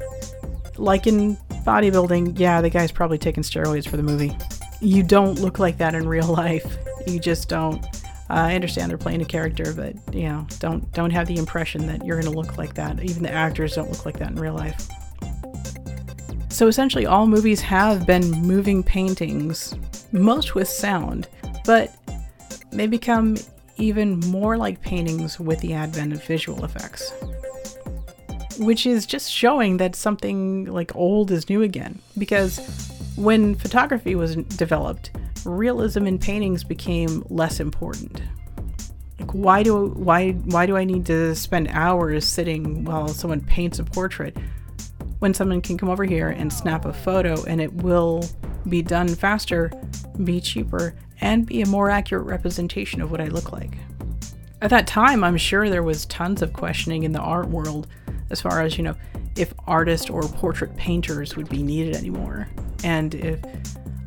like 0.77 1.07
in 1.07 1.37
bodybuilding, 1.65 2.39
yeah, 2.39 2.61
the 2.61 2.69
guy's 2.69 2.91
probably 2.91 3.17
taking 3.17 3.43
steroids 3.43 3.87
for 3.87 3.97
the 3.97 4.03
movie 4.03 4.35
you 4.81 5.03
don't 5.03 5.39
look 5.39 5.59
like 5.59 5.77
that 5.77 5.95
in 5.95 6.07
real 6.07 6.27
life. 6.33 6.77
You 7.05 7.19
just 7.19 7.49
don't. 7.49 7.83
Uh, 8.29 8.33
I 8.33 8.55
understand 8.55 8.89
they're 8.89 8.97
playing 8.97 9.21
a 9.21 9.25
character, 9.25 9.73
but 9.73 9.95
you 10.13 10.23
know, 10.23 10.45
don't 10.59 10.91
don't 10.93 11.11
have 11.11 11.27
the 11.27 11.37
impression 11.37 11.87
that 11.87 12.05
you're 12.05 12.19
going 12.19 12.31
to 12.31 12.37
look 12.37 12.57
like 12.57 12.73
that. 12.75 13.01
Even 13.01 13.23
the 13.23 13.31
actors 13.31 13.75
don't 13.75 13.89
look 13.89 14.05
like 14.05 14.19
that 14.19 14.29
in 14.29 14.35
real 14.35 14.53
life. 14.53 14.87
So 16.49 16.67
essentially, 16.67 17.05
all 17.05 17.27
movies 17.27 17.61
have 17.61 18.05
been 18.05 18.29
moving 18.41 18.83
paintings, 18.83 19.75
most 20.11 20.55
with 20.55 20.67
sound, 20.67 21.27
but 21.65 21.95
they 22.79 22.87
become 22.87 23.37
even 23.77 24.19
more 24.21 24.57
like 24.57 24.81
paintings 24.81 25.39
with 25.39 25.59
the 25.59 25.73
advent 25.73 26.13
of 26.13 26.23
visual 26.23 26.63
effects. 26.65 27.11
Which 28.59 28.85
is 28.85 29.05
just 29.05 29.31
showing 29.31 29.77
that 29.77 29.95
something 29.95 30.65
like 30.65 30.95
old 30.95 31.31
is 31.31 31.47
new 31.49 31.61
again. 31.61 31.99
Because 32.17 32.57
when 33.15 33.55
photography 33.55 34.15
was 34.15 34.35
developed, 34.35 35.11
realism 35.45 36.07
in 36.07 36.17
paintings 36.17 36.63
became 36.63 37.23
less 37.29 37.59
important. 37.59 38.21
Like 39.19 39.31
why 39.33 39.63
do 39.63 39.87
why 39.89 40.31
why 40.31 40.65
do 40.65 40.77
I 40.77 40.83
need 40.83 41.05
to 41.07 41.35
spend 41.35 41.69
hours 41.71 42.25
sitting 42.25 42.85
while 42.85 43.07
someone 43.07 43.41
paints 43.41 43.79
a 43.79 43.83
portrait 43.83 44.37
when 45.19 45.33
someone 45.33 45.61
can 45.61 45.77
come 45.77 45.89
over 45.89 46.03
here 46.03 46.29
and 46.29 46.53
snap 46.53 46.85
a 46.85 46.93
photo 46.93 47.43
and 47.45 47.59
it 47.59 47.73
will 47.73 48.23
be 48.69 48.81
done 48.81 49.07
faster, 49.07 49.71
be 50.23 50.39
cheaper, 50.39 50.93
and 51.21 51.45
be 51.45 51.61
a 51.61 51.67
more 51.67 51.89
accurate 51.89 52.25
representation 52.25 53.01
of 53.01 53.11
what 53.11 53.21
I 53.21 53.27
look 53.27 53.51
like. 53.51 53.77
At 54.61 54.69
that 54.71 54.87
time, 54.87 55.23
I'm 55.23 55.37
sure 55.37 55.69
there 55.69 55.83
was 55.83 56.05
tons 56.07 56.41
of 56.41 56.53
questioning 56.53 57.03
in 57.03 57.11
the 57.11 57.19
art 57.19 57.47
world 57.47 57.87
as 58.29 58.41
far 58.41 58.61
as, 58.61 58.77
you 58.77 58.83
know, 58.83 58.95
if 59.35 59.53
artists 59.67 60.09
or 60.09 60.23
portrait 60.23 60.75
painters 60.75 61.35
would 61.35 61.47
be 61.47 61.61
needed 61.61 61.95
anymore, 61.95 62.47
and 62.83 63.13
if 63.15 63.39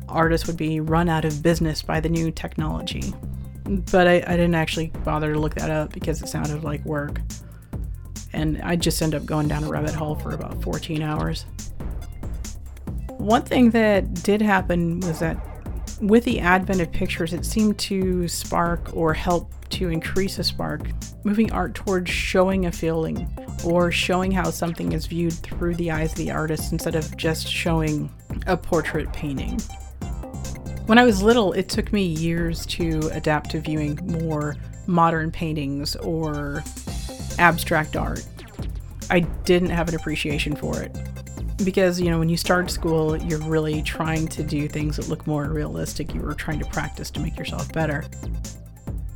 artists 0.09 0.45
would 0.47 0.57
be 0.57 0.79
run 0.79 1.07
out 1.07 1.23
of 1.23 1.41
business 1.41 1.81
by 1.81 1.99
the 1.99 2.09
new 2.09 2.31
technology. 2.31 3.13
But 3.63 4.07
I, 4.07 4.15
I 4.15 4.35
didn't 4.35 4.55
actually 4.55 4.87
bother 5.05 5.33
to 5.33 5.39
look 5.39 5.55
that 5.55 5.69
up 5.69 5.93
because 5.93 6.21
it 6.21 6.27
sounded 6.27 6.63
like 6.63 6.83
work. 6.83 7.21
And 8.33 8.61
I 8.61 8.75
just 8.75 9.01
end 9.01 9.15
up 9.15 9.25
going 9.25 9.47
down 9.47 9.63
a 9.63 9.69
rabbit 9.69 9.93
hole 9.93 10.15
for 10.15 10.31
about 10.31 10.61
14 10.61 11.01
hours. 11.01 11.45
One 13.17 13.43
thing 13.43 13.69
that 13.71 14.13
did 14.23 14.41
happen 14.41 14.99
was 15.01 15.19
that 15.19 15.37
with 16.01 16.23
the 16.23 16.39
advent 16.39 16.81
of 16.81 16.91
pictures, 16.91 17.33
it 17.33 17.45
seemed 17.45 17.77
to 17.79 18.27
spark 18.27 18.89
or 18.93 19.13
help 19.13 19.51
to 19.69 19.89
increase 19.89 20.39
a 20.39 20.43
spark, 20.43 20.81
moving 21.23 21.51
art 21.51 21.75
towards 21.75 22.09
showing 22.09 22.65
a 22.65 22.71
feeling 22.71 23.29
or 23.63 23.91
showing 23.91 24.31
how 24.31 24.49
something 24.49 24.91
is 24.91 25.05
viewed 25.05 25.33
through 25.33 25.75
the 25.75 25.91
eyes 25.91 26.11
of 26.11 26.17
the 26.17 26.31
artist 26.31 26.71
instead 26.71 26.95
of 26.95 27.15
just 27.15 27.47
showing 27.47 28.11
a 28.47 28.57
portrait 28.57 29.13
painting. 29.13 29.59
When 30.87 30.97
I 30.97 31.05
was 31.05 31.21
little, 31.21 31.53
it 31.53 31.69
took 31.69 31.93
me 31.93 32.03
years 32.03 32.65
to 32.67 33.09
adapt 33.13 33.51
to 33.51 33.59
viewing 33.59 33.99
more 34.23 34.55
modern 34.87 35.31
paintings 35.31 35.95
or 35.97 36.63
abstract 37.37 37.95
art. 37.95 38.25
I 39.09 39.19
didn't 39.19 39.69
have 39.69 39.87
an 39.87 39.95
appreciation 39.95 40.55
for 40.55 40.81
it. 40.81 40.95
Because, 41.63 41.99
you 41.99 42.09
know, 42.09 42.19
when 42.19 42.29
you 42.29 42.37
start 42.37 42.71
school, 42.71 43.17
you're 43.17 43.39
really 43.39 43.81
trying 43.81 44.27
to 44.29 44.43
do 44.43 44.67
things 44.67 44.97
that 44.97 45.07
look 45.07 45.27
more 45.27 45.45
realistic. 45.45 46.13
You 46.13 46.21
were 46.21 46.33
trying 46.33 46.59
to 46.59 46.65
practice 46.65 47.11
to 47.11 47.19
make 47.19 47.37
yourself 47.37 47.71
better 47.71 48.05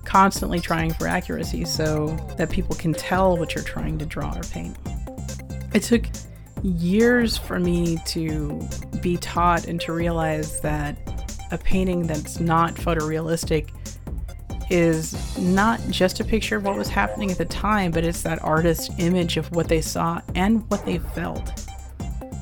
constantly 0.05 0.61
trying 0.61 0.93
for 0.93 1.07
accuracy 1.07 1.65
so 1.65 2.07
that 2.37 2.49
people 2.49 2.75
can 2.75 2.93
tell 2.93 3.35
what 3.35 3.53
you're 3.53 3.63
trying 3.63 3.97
to 3.97 4.05
draw 4.05 4.33
or 4.33 4.43
paint. 4.43 4.77
It 5.73 5.83
took 5.83 6.05
years 6.63 7.37
for 7.37 7.59
me 7.59 7.97
to 8.05 8.65
be 9.01 9.17
taught 9.17 9.67
and 9.67 9.81
to 9.81 9.91
realize 9.91 10.61
that 10.61 10.97
a 11.51 11.57
painting 11.57 12.07
that's 12.07 12.39
not 12.39 12.75
photorealistic 12.75 13.71
is 14.69 15.37
not 15.37 15.79
just 15.89 16.21
a 16.21 16.23
picture 16.23 16.55
of 16.55 16.63
what 16.63 16.77
was 16.77 16.87
happening 16.87 17.29
at 17.29 17.37
the 17.37 17.45
time, 17.45 17.91
but 17.91 18.03
it's 18.03 18.21
that 18.23 18.41
artist's 18.41 18.89
image 18.99 19.37
of 19.37 19.51
what 19.53 19.67
they 19.67 19.81
saw 19.81 20.21
and 20.33 20.63
what 20.71 20.85
they 20.85 20.97
felt. 20.97 21.67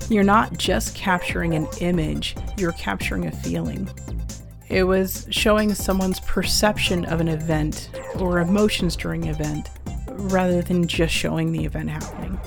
You're 0.09 0.23
not 0.23 0.57
just 0.57 0.95
capturing 0.95 1.55
an 1.55 1.67
image, 1.79 2.35
you're 2.57 2.73
capturing 2.73 3.27
a 3.27 3.31
feeling. 3.31 3.89
It 4.69 4.83
was 4.83 5.27
showing 5.29 5.73
someone's 5.73 6.19
perception 6.21 7.05
of 7.05 7.21
an 7.21 7.27
event 7.27 7.89
or 8.19 8.39
emotions 8.39 8.95
during 8.95 9.23
an 9.23 9.29
event 9.29 9.69
rather 10.07 10.61
than 10.61 10.87
just 10.87 11.13
showing 11.13 11.51
the 11.51 11.63
event 11.63 11.89
happening. 11.89 12.39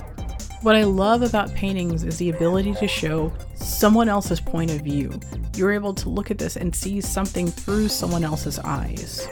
What 0.62 0.74
I 0.74 0.84
love 0.84 1.22
about 1.22 1.54
paintings 1.54 2.02
is 2.02 2.18
the 2.18 2.30
ability 2.30 2.74
to 2.74 2.88
show 2.88 3.32
someone 3.54 4.08
else's 4.08 4.40
point 4.40 4.70
of 4.70 4.80
view. 4.80 5.20
You're 5.54 5.72
able 5.72 5.94
to 5.94 6.08
look 6.08 6.30
at 6.30 6.38
this 6.38 6.56
and 6.56 6.74
see 6.74 7.00
something 7.00 7.46
through 7.46 7.88
someone 7.88 8.24
else's 8.24 8.58
eyes. 8.58 9.28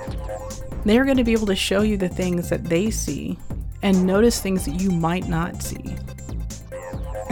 They're 0.85 1.05
going 1.05 1.17
to 1.17 1.25
be 1.25 1.33
able 1.33 1.47
to 1.47 1.57
show 1.57 1.83
you 1.83 1.97
the 1.97 2.09
things 2.09 2.49
that 2.51 2.65
they 2.65 2.91
see, 2.91 3.39
and 3.83 4.07
notice 4.07 4.41
things 4.41 4.65
that 4.67 4.81
you 4.81 4.91
might 4.91 5.29
not 5.29 5.63
see. 5.63 5.97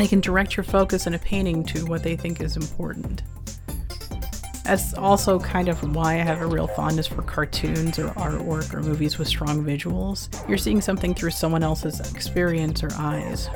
They 0.02 0.08
can 0.08 0.20
direct 0.20 0.56
your 0.56 0.64
focus 0.64 1.06
in 1.06 1.14
a 1.14 1.18
painting 1.20 1.62
to 1.66 1.86
what 1.86 2.02
they 2.02 2.16
think 2.16 2.40
is 2.40 2.56
important. 2.56 3.22
That's 4.64 4.94
also 4.94 5.38
kind 5.38 5.68
of 5.68 5.94
why 5.94 6.14
I 6.14 6.24
have 6.24 6.42
a 6.42 6.46
real 6.46 6.66
fondness 6.66 7.06
for 7.06 7.22
cartoons 7.22 8.00
or 8.00 8.08
artwork 8.14 8.74
or 8.74 8.82
movies 8.82 9.16
with 9.16 9.28
strong 9.28 9.64
visuals. 9.64 10.28
You're 10.48 10.58
seeing 10.58 10.80
something 10.80 11.14
through 11.14 11.30
someone 11.30 11.62
else's 11.62 12.00
experience 12.12 12.82
or 12.82 12.90
eyes. 12.94 13.48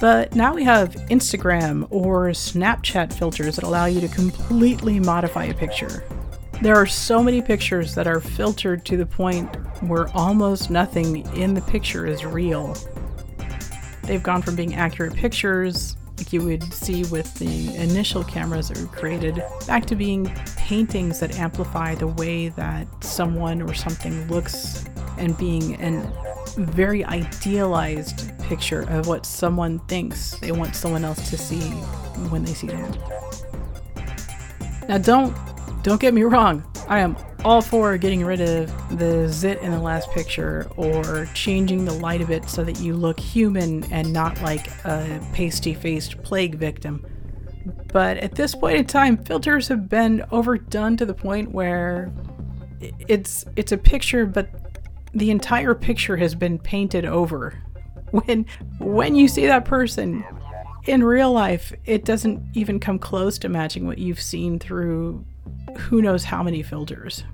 But 0.00 0.34
now 0.34 0.52
we 0.52 0.64
have 0.64 0.96
Instagram 1.10 1.86
or 1.90 2.30
Snapchat 2.30 3.12
filters 3.12 3.54
that 3.54 3.62
allow 3.62 3.84
you 3.84 4.00
to 4.00 4.08
completely 4.08 4.98
modify 4.98 5.44
a 5.44 5.54
picture. 5.54 6.02
There 6.60 6.74
are 6.74 6.86
so 6.86 7.22
many 7.22 7.40
pictures 7.40 7.94
that 7.94 8.08
are 8.08 8.20
filtered 8.20 8.84
to 8.86 8.96
the 8.96 9.06
point 9.06 9.46
where 9.84 10.08
almost 10.08 10.70
nothing 10.70 11.24
in 11.36 11.54
the 11.54 11.60
picture 11.60 12.04
is 12.04 12.24
real. 12.24 12.76
They've 14.10 14.20
gone 14.20 14.42
from 14.42 14.56
being 14.56 14.74
accurate 14.74 15.14
pictures 15.14 15.96
like 16.18 16.32
you 16.32 16.42
would 16.42 16.74
see 16.74 17.04
with 17.04 17.32
the 17.34 17.76
initial 17.76 18.24
cameras 18.24 18.66
that 18.68 18.78
were 18.78 18.88
created, 18.88 19.40
back 19.68 19.86
to 19.86 19.94
being 19.94 20.26
paintings 20.56 21.20
that 21.20 21.38
amplify 21.38 21.94
the 21.94 22.08
way 22.08 22.48
that 22.48 22.88
someone 23.04 23.62
or 23.62 23.72
something 23.72 24.26
looks 24.26 24.84
and 25.16 25.38
being 25.38 25.80
a 25.80 26.12
very 26.56 27.04
idealized 27.04 28.36
picture 28.40 28.80
of 28.90 29.06
what 29.06 29.24
someone 29.24 29.78
thinks 29.86 30.32
they 30.40 30.50
want 30.50 30.74
someone 30.74 31.04
else 31.04 31.30
to 31.30 31.38
see 31.38 31.60
when 32.30 32.42
they 32.42 32.52
see 32.52 32.66
them. 32.66 32.92
Now 34.88 34.98
don't 34.98 35.36
don't 35.84 36.00
get 36.00 36.14
me 36.14 36.24
wrong, 36.24 36.64
I 36.88 36.98
am 36.98 37.14
all 37.44 37.62
for 37.62 37.96
getting 37.96 38.24
rid 38.24 38.40
of 38.40 38.98
the 38.98 39.28
zit 39.28 39.60
in 39.62 39.70
the 39.70 39.78
last 39.78 40.10
picture 40.10 40.70
or 40.76 41.26
changing 41.34 41.84
the 41.84 41.92
light 41.94 42.20
of 42.20 42.30
it 42.30 42.48
so 42.48 42.64
that 42.64 42.78
you 42.80 42.94
look 42.94 43.18
human 43.18 43.84
and 43.92 44.12
not 44.12 44.40
like 44.42 44.68
a 44.84 45.20
pasty 45.32 45.74
faced 45.74 46.22
plague 46.22 46.56
victim. 46.56 47.04
But 47.92 48.18
at 48.18 48.34
this 48.34 48.54
point 48.54 48.76
in 48.76 48.86
time, 48.86 49.16
filters 49.16 49.68
have 49.68 49.88
been 49.88 50.24
overdone 50.30 50.96
to 50.98 51.06
the 51.06 51.14
point 51.14 51.52
where 51.52 52.12
it's 53.08 53.44
it's 53.56 53.72
a 53.72 53.76
picture 53.76 54.24
but 54.24 54.48
the 55.12 55.30
entire 55.30 55.74
picture 55.74 56.16
has 56.16 56.34
been 56.34 56.58
painted 56.58 57.04
over. 57.04 57.58
When 58.10 58.44
when 58.80 59.14
you 59.14 59.28
see 59.28 59.46
that 59.46 59.64
person 59.64 60.24
in 60.86 61.04
real 61.04 61.30
life, 61.30 61.72
it 61.84 62.04
doesn't 62.04 62.42
even 62.54 62.80
come 62.80 62.98
close 62.98 63.38
to 63.38 63.48
matching 63.48 63.86
what 63.86 63.98
you've 63.98 64.20
seen 64.20 64.58
through 64.58 65.24
who 65.76 66.02
knows 66.02 66.24
how 66.24 66.42
many 66.42 66.62
filters. 66.62 67.24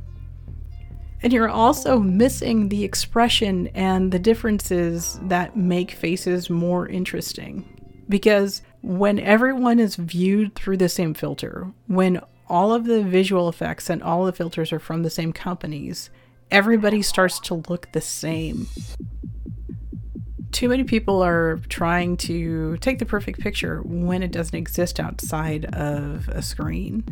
And 1.22 1.32
you're 1.32 1.48
also 1.48 1.98
missing 1.98 2.68
the 2.68 2.84
expression 2.84 3.68
and 3.68 4.12
the 4.12 4.18
differences 4.18 5.18
that 5.24 5.56
make 5.56 5.90
faces 5.92 6.50
more 6.50 6.86
interesting. 6.88 7.64
Because 8.08 8.62
when 8.82 9.18
everyone 9.18 9.80
is 9.80 9.96
viewed 9.96 10.54
through 10.54 10.76
the 10.76 10.88
same 10.88 11.14
filter, 11.14 11.72
when 11.86 12.20
all 12.48 12.72
of 12.72 12.84
the 12.84 13.02
visual 13.02 13.48
effects 13.48 13.90
and 13.90 14.02
all 14.02 14.24
the 14.24 14.32
filters 14.32 14.72
are 14.72 14.78
from 14.78 15.02
the 15.02 15.10
same 15.10 15.32
companies, 15.32 16.10
everybody 16.50 17.02
starts 17.02 17.40
to 17.40 17.54
look 17.68 17.90
the 17.92 18.00
same. 18.00 18.68
Too 20.52 20.68
many 20.68 20.84
people 20.84 21.22
are 21.22 21.58
trying 21.68 22.16
to 22.18 22.76
take 22.76 22.98
the 22.98 23.04
perfect 23.04 23.40
picture 23.40 23.80
when 23.84 24.22
it 24.22 24.30
doesn't 24.30 24.54
exist 24.54 25.00
outside 25.00 25.64
of 25.74 26.28
a 26.28 26.40
screen 26.40 27.04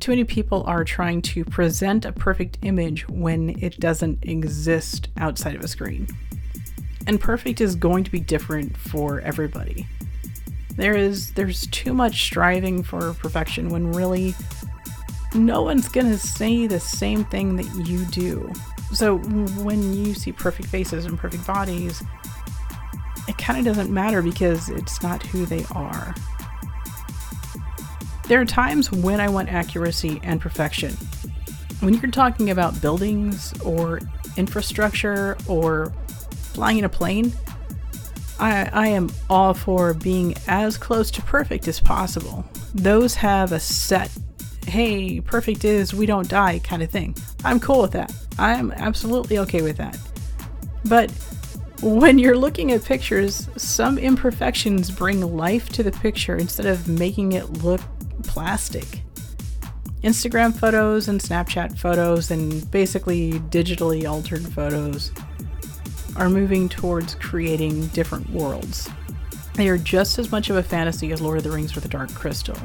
too 0.00 0.12
many 0.12 0.24
people 0.24 0.62
are 0.66 0.84
trying 0.84 1.22
to 1.22 1.44
present 1.44 2.04
a 2.04 2.12
perfect 2.12 2.58
image 2.62 3.08
when 3.08 3.50
it 3.62 3.78
doesn't 3.80 4.24
exist 4.24 5.08
outside 5.16 5.54
of 5.54 5.62
a 5.62 5.68
screen. 5.68 6.06
And 7.06 7.20
perfect 7.20 7.60
is 7.60 7.74
going 7.74 8.04
to 8.04 8.10
be 8.10 8.20
different 8.20 8.76
for 8.76 9.20
everybody. 9.20 9.86
There 10.76 10.94
is 10.94 11.32
there's 11.32 11.66
too 11.68 11.92
much 11.92 12.22
striving 12.22 12.82
for 12.82 13.14
perfection 13.14 13.70
when 13.70 13.92
really 13.92 14.34
no 15.34 15.62
one's 15.62 15.88
going 15.88 16.08
to 16.08 16.18
say 16.18 16.66
the 16.66 16.80
same 16.80 17.24
thing 17.24 17.56
that 17.56 17.86
you 17.86 18.04
do. 18.06 18.52
So 18.92 19.18
when 19.18 19.92
you 19.92 20.14
see 20.14 20.32
perfect 20.32 20.68
faces 20.68 21.04
and 21.04 21.18
perfect 21.18 21.46
bodies, 21.46 22.02
it 23.26 23.36
kind 23.36 23.58
of 23.58 23.64
doesn't 23.64 23.92
matter 23.92 24.22
because 24.22 24.68
it's 24.68 25.02
not 25.02 25.22
who 25.24 25.44
they 25.46 25.64
are. 25.72 26.14
There 28.28 28.38
are 28.38 28.44
times 28.44 28.92
when 28.92 29.20
I 29.20 29.28
want 29.30 29.48
accuracy 29.48 30.20
and 30.22 30.38
perfection. 30.38 30.92
When 31.80 31.94
you're 31.94 32.10
talking 32.10 32.50
about 32.50 32.78
buildings 32.82 33.58
or 33.62 34.00
infrastructure 34.36 35.38
or 35.46 35.94
flying 36.52 36.76
in 36.76 36.84
a 36.84 36.90
plane, 36.90 37.32
I, 38.38 38.68
I 38.70 38.88
am 38.88 39.08
all 39.30 39.54
for 39.54 39.94
being 39.94 40.34
as 40.46 40.76
close 40.76 41.10
to 41.12 41.22
perfect 41.22 41.68
as 41.68 41.80
possible. 41.80 42.44
Those 42.74 43.14
have 43.14 43.52
a 43.52 43.58
set, 43.58 44.10
hey, 44.66 45.20
perfect 45.22 45.64
is 45.64 45.94
we 45.94 46.04
don't 46.04 46.28
die 46.28 46.58
kind 46.58 46.82
of 46.82 46.90
thing. 46.90 47.16
I'm 47.44 47.58
cool 47.58 47.80
with 47.80 47.92
that. 47.92 48.12
I'm 48.38 48.72
absolutely 48.72 49.38
okay 49.38 49.62
with 49.62 49.78
that. 49.78 49.98
But 50.84 51.10
when 51.80 52.18
you're 52.18 52.36
looking 52.36 52.72
at 52.72 52.84
pictures, 52.84 53.48
some 53.56 53.96
imperfections 53.96 54.90
bring 54.90 55.22
life 55.34 55.70
to 55.70 55.82
the 55.82 55.92
picture 55.92 56.36
instead 56.36 56.66
of 56.66 56.88
making 56.88 57.32
it 57.32 57.64
look 57.64 57.80
plastic. 58.24 59.02
Instagram 60.02 60.54
photos 60.54 61.08
and 61.08 61.20
Snapchat 61.20 61.76
photos 61.76 62.30
and 62.30 62.70
basically 62.70 63.32
digitally 63.32 64.08
altered 64.08 64.46
photos 64.52 65.10
are 66.16 66.30
moving 66.30 66.68
towards 66.68 67.14
creating 67.16 67.86
different 67.88 68.28
worlds. 68.30 68.88
They 69.54 69.68
are 69.68 69.78
just 69.78 70.18
as 70.18 70.30
much 70.30 70.50
of 70.50 70.56
a 70.56 70.62
fantasy 70.62 71.10
as 71.10 71.20
Lord 71.20 71.38
of 71.38 71.44
the 71.44 71.50
Rings 71.50 71.76
or 71.76 71.80
the 71.80 71.88
Dark 71.88 72.14
Crystal. 72.14 72.56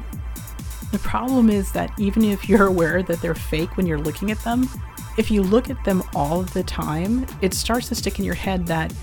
The 0.91 0.99
problem 0.99 1.49
is 1.49 1.71
that 1.71 1.91
even 1.97 2.23
if 2.23 2.47
you're 2.47 2.67
aware 2.67 3.01
that 3.01 3.19
they're 3.21 3.33
fake 3.33 3.77
when 3.77 3.87
you're 3.87 3.99
looking 3.99 4.29
at 4.29 4.39
them, 4.43 4.69
if 5.17 5.31
you 5.31 5.41
look 5.41 5.69
at 5.69 5.83
them 5.85 6.03
all 6.13 6.43
the 6.43 6.63
time, 6.63 7.25
it 7.41 7.53
starts 7.53 7.87
to 7.89 7.95
stick 7.95 8.19
in 8.19 8.25
your 8.25 8.35
head 8.35 8.67
that, 8.67 8.93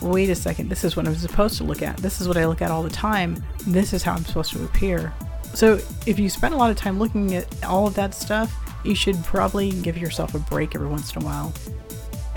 wait 0.00 0.28
a 0.28 0.34
second, 0.34 0.68
this 0.68 0.84
is 0.84 0.96
what 0.96 1.06
I'm 1.06 1.14
supposed 1.14 1.56
to 1.58 1.64
look 1.64 1.82
at. 1.82 1.96
This 1.98 2.20
is 2.20 2.28
what 2.28 2.36
I 2.36 2.46
look 2.46 2.60
at 2.60 2.70
all 2.70 2.82
the 2.82 2.90
time. 2.90 3.42
This 3.66 3.92
is 3.92 4.02
how 4.02 4.12
I'm 4.12 4.24
supposed 4.24 4.52
to 4.52 4.64
appear. 4.64 5.12
So 5.54 5.78
if 6.06 6.18
you 6.18 6.28
spend 6.28 6.52
a 6.54 6.56
lot 6.56 6.70
of 6.70 6.76
time 6.76 6.98
looking 6.98 7.34
at 7.34 7.64
all 7.64 7.86
of 7.86 7.94
that 7.94 8.14
stuff, 8.14 8.52
you 8.84 8.94
should 8.94 9.22
probably 9.24 9.70
give 9.70 9.96
yourself 9.96 10.34
a 10.34 10.38
break 10.38 10.74
every 10.74 10.88
once 10.88 11.14
in 11.14 11.22
a 11.22 11.24
while. 11.24 11.52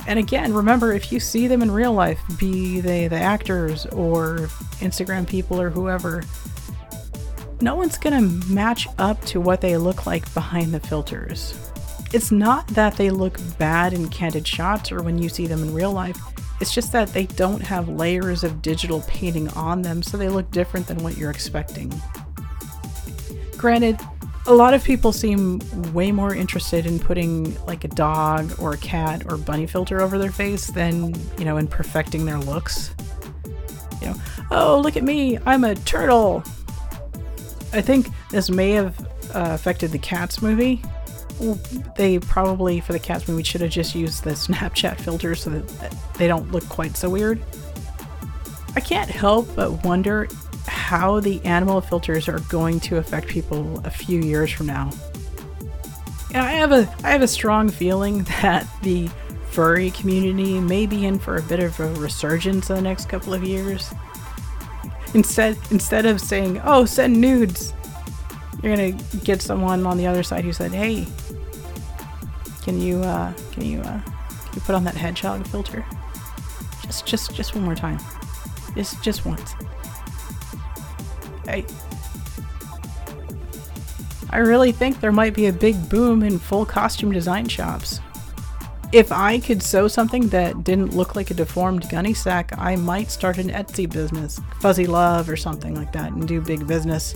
And 0.07 0.19
again, 0.19 0.53
remember 0.53 0.93
if 0.93 1.11
you 1.11 1.19
see 1.19 1.47
them 1.47 1.61
in 1.61 1.69
real 1.69 1.91
life, 1.91 2.19
be 2.39 2.79
they 2.79 3.07
the 3.07 3.17
actors 3.17 3.85
or 3.87 4.49
Instagram 4.79 5.27
people 5.27 5.59
or 5.59 5.69
whoever, 5.69 6.23
no 7.59 7.75
one's 7.75 7.97
gonna 7.97 8.21
match 8.21 8.87
up 8.99 9.19
to 9.25 9.41
what 9.41 9.59
they 9.59 9.75
look 9.75 10.05
like 10.05 10.31
behind 10.33 10.73
the 10.73 10.79
filters. 10.79 11.71
It's 12.13 12.31
not 12.31 12.67
that 12.69 12.95
they 12.95 13.09
look 13.09 13.37
bad 13.57 13.91
in 13.91 14.07
candid 14.07 14.47
shots 14.47 14.91
or 14.91 15.01
when 15.01 15.17
you 15.17 15.27
see 15.27 15.47
them 15.47 15.61
in 15.61 15.73
real 15.73 15.91
life, 15.91 16.17
it's 16.61 16.73
just 16.73 16.91
that 16.93 17.09
they 17.09 17.25
don't 17.25 17.61
have 17.61 17.89
layers 17.89 18.43
of 18.43 18.61
digital 18.61 19.01
painting 19.07 19.49
on 19.49 19.81
them, 19.81 20.01
so 20.01 20.17
they 20.17 20.29
look 20.29 20.49
different 20.51 20.87
than 20.87 20.99
what 20.99 21.17
you're 21.17 21.31
expecting. 21.31 21.91
Granted, 23.57 23.99
a 24.47 24.53
lot 24.53 24.73
of 24.73 24.83
people 24.83 25.11
seem 25.11 25.59
way 25.93 26.11
more 26.11 26.33
interested 26.33 26.85
in 26.85 26.99
putting 26.99 27.53
like 27.65 27.83
a 27.83 27.89
dog 27.89 28.53
or 28.59 28.73
a 28.73 28.77
cat 28.77 29.23
or 29.29 29.37
bunny 29.37 29.67
filter 29.67 30.01
over 30.01 30.17
their 30.17 30.31
face 30.31 30.67
than, 30.67 31.13
you 31.37 31.43
know, 31.43 31.57
in 31.57 31.67
perfecting 31.67 32.25
their 32.25 32.39
looks. 32.39 32.95
You 34.01 34.07
know, 34.07 34.15
oh, 34.51 34.79
look 34.79 34.95
at 34.95 35.03
me, 35.03 35.37
I'm 35.45 35.63
a 35.65 35.75
turtle. 35.75 36.43
I 37.73 37.81
think 37.81 38.07
this 38.29 38.49
may 38.49 38.71
have 38.71 38.99
uh, 39.35 39.49
affected 39.51 39.91
the 39.91 39.99
Cats 39.99 40.41
movie. 40.41 40.81
They 41.97 42.19
probably, 42.19 42.79
for 42.79 42.93
the 42.93 42.99
Cats 42.99 43.27
movie, 43.27 43.43
should 43.43 43.61
have 43.61 43.69
just 43.69 43.95
used 43.95 44.23
the 44.23 44.31
Snapchat 44.31 44.99
filter 45.01 45.35
so 45.35 45.49
that 45.49 45.93
they 46.17 46.27
don't 46.27 46.51
look 46.51 46.67
quite 46.69 46.95
so 46.95 47.09
weird. 47.09 47.41
I 48.75 48.79
can't 48.79 49.09
help 49.09 49.53
but 49.55 49.83
wonder 49.83 50.29
how 50.67 51.19
the 51.19 51.43
animal 51.45 51.81
filters 51.81 52.27
are 52.27 52.39
going 52.41 52.79
to 52.81 52.97
affect 52.97 53.27
people 53.27 53.81
a 53.85 53.89
few 53.89 54.21
years 54.21 54.51
from 54.51 54.67
now. 54.67 54.91
I 56.33 56.51
have 56.51 56.71
a 56.71 56.93
I 57.03 57.11
have 57.11 57.21
a 57.21 57.27
strong 57.27 57.69
feeling 57.69 58.23
that 58.41 58.67
the 58.81 59.09
furry 59.49 59.91
community 59.91 60.59
may 60.59 60.85
be 60.85 61.05
in 61.05 61.19
for 61.19 61.37
a 61.37 61.41
bit 61.41 61.59
of 61.59 61.79
a 61.79 61.93
resurgence 61.95 62.69
in 62.69 62.75
the 62.75 62.81
next 62.81 63.09
couple 63.09 63.33
of 63.33 63.43
years. 63.43 63.93
Instead 65.13 65.57
instead 65.71 66.05
of 66.05 66.19
saying, 66.19 66.61
"Oh, 66.63 66.85
send 66.85 67.19
nudes," 67.19 67.73
you're 68.61 68.75
gonna 68.75 68.91
get 69.23 69.41
someone 69.41 69.85
on 69.85 69.97
the 69.97 70.05
other 70.05 70.21
side 70.21 70.43
who 70.43 70.53
said, 70.53 70.71
"Hey, 70.73 71.07
can 72.63 72.79
you 72.79 73.01
uh, 73.01 73.33
can 73.51 73.65
you 73.65 73.79
uh, 73.79 74.01
can 74.01 74.53
you 74.53 74.61
put 74.61 74.75
on 74.75 74.83
that 74.83 74.95
hedgehog 74.95 75.47
filter? 75.47 75.85
Just 76.83 77.05
just 77.05 77.33
just 77.33 77.55
one 77.55 77.63
more 77.63 77.75
time, 77.75 77.99
just 78.75 79.01
just 79.01 79.25
once." 79.25 79.55
I, 81.47 81.65
I 84.29 84.39
really 84.39 84.71
think 84.71 84.99
there 84.99 85.11
might 85.11 85.33
be 85.33 85.47
a 85.47 85.53
big 85.53 85.89
boom 85.89 86.23
in 86.23 86.39
full 86.39 86.65
costume 86.65 87.11
design 87.11 87.47
shops. 87.47 88.01
If 88.93 89.11
I 89.11 89.39
could 89.39 89.61
sew 89.61 89.87
something 89.87 90.29
that 90.29 90.63
didn't 90.63 90.95
look 90.95 91.15
like 91.15 91.29
a 91.29 91.33
deformed 91.33 91.89
gunny 91.89 92.13
sack, 92.13 92.51
I 92.57 92.77
might 92.77 93.11
start 93.11 93.37
an 93.37 93.49
Etsy 93.49 93.91
business, 93.91 94.39
Fuzzy 94.61 94.87
Love 94.87 95.29
or 95.29 95.35
something 95.35 95.75
like 95.75 95.91
that, 95.91 96.13
and 96.13 96.25
do 96.25 96.39
big 96.39 96.65
business. 96.65 97.15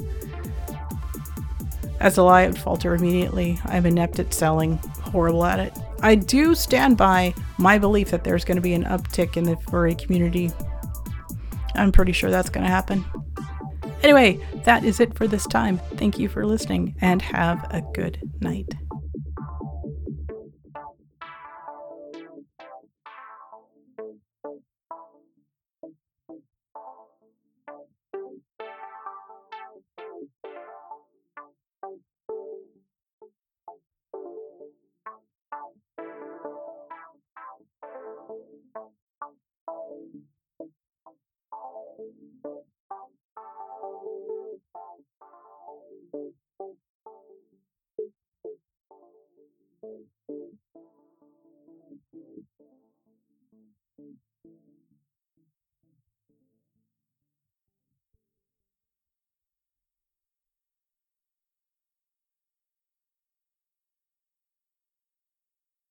As 2.02 2.18
a 2.18 2.24
lie, 2.24 2.42
I 2.42 2.48
would 2.48 2.58
falter 2.58 2.96
immediately. 2.96 3.60
I'm 3.66 3.86
inept 3.86 4.20
at 4.20 4.34
selling, 4.34 4.78
horrible 5.02 5.46
at 5.46 5.60
it. 5.60 5.78
I 6.02 6.16
do 6.16 6.56
stand 6.56 6.98
by 6.98 7.34
my 7.58 7.78
belief 7.78 8.10
that 8.10 8.24
there's 8.24 8.44
going 8.44 8.56
to 8.56 8.62
be 8.62 8.74
an 8.74 8.86
uptick 8.86 9.38
in 9.38 9.44
the 9.44 9.56
furry 9.70 9.96
community. 9.96 10.52
I'm 11.76 11.92
pretty 11.92 12.12
sure 12.12 12.32
that's 12.32 12.50
going 12.50 12.66
to 12.66 12.72
happen. 12.72 13.06
Anyway, 14.04 14.40
that 14.66 14.84
is 14.84 15.00
it 15.00 15.16
for 15.16 15.28
this 15.28 15.46
time. 15.46 15.78
Thank 15.96 16.18
you 16.18 16.28
for 16.28 16.46
listening 16.46 16.96
and 17.02 17.22
have 17.22 17.66
a 17.72 17.82
good 17.94 18.20
night. 18.42 18.74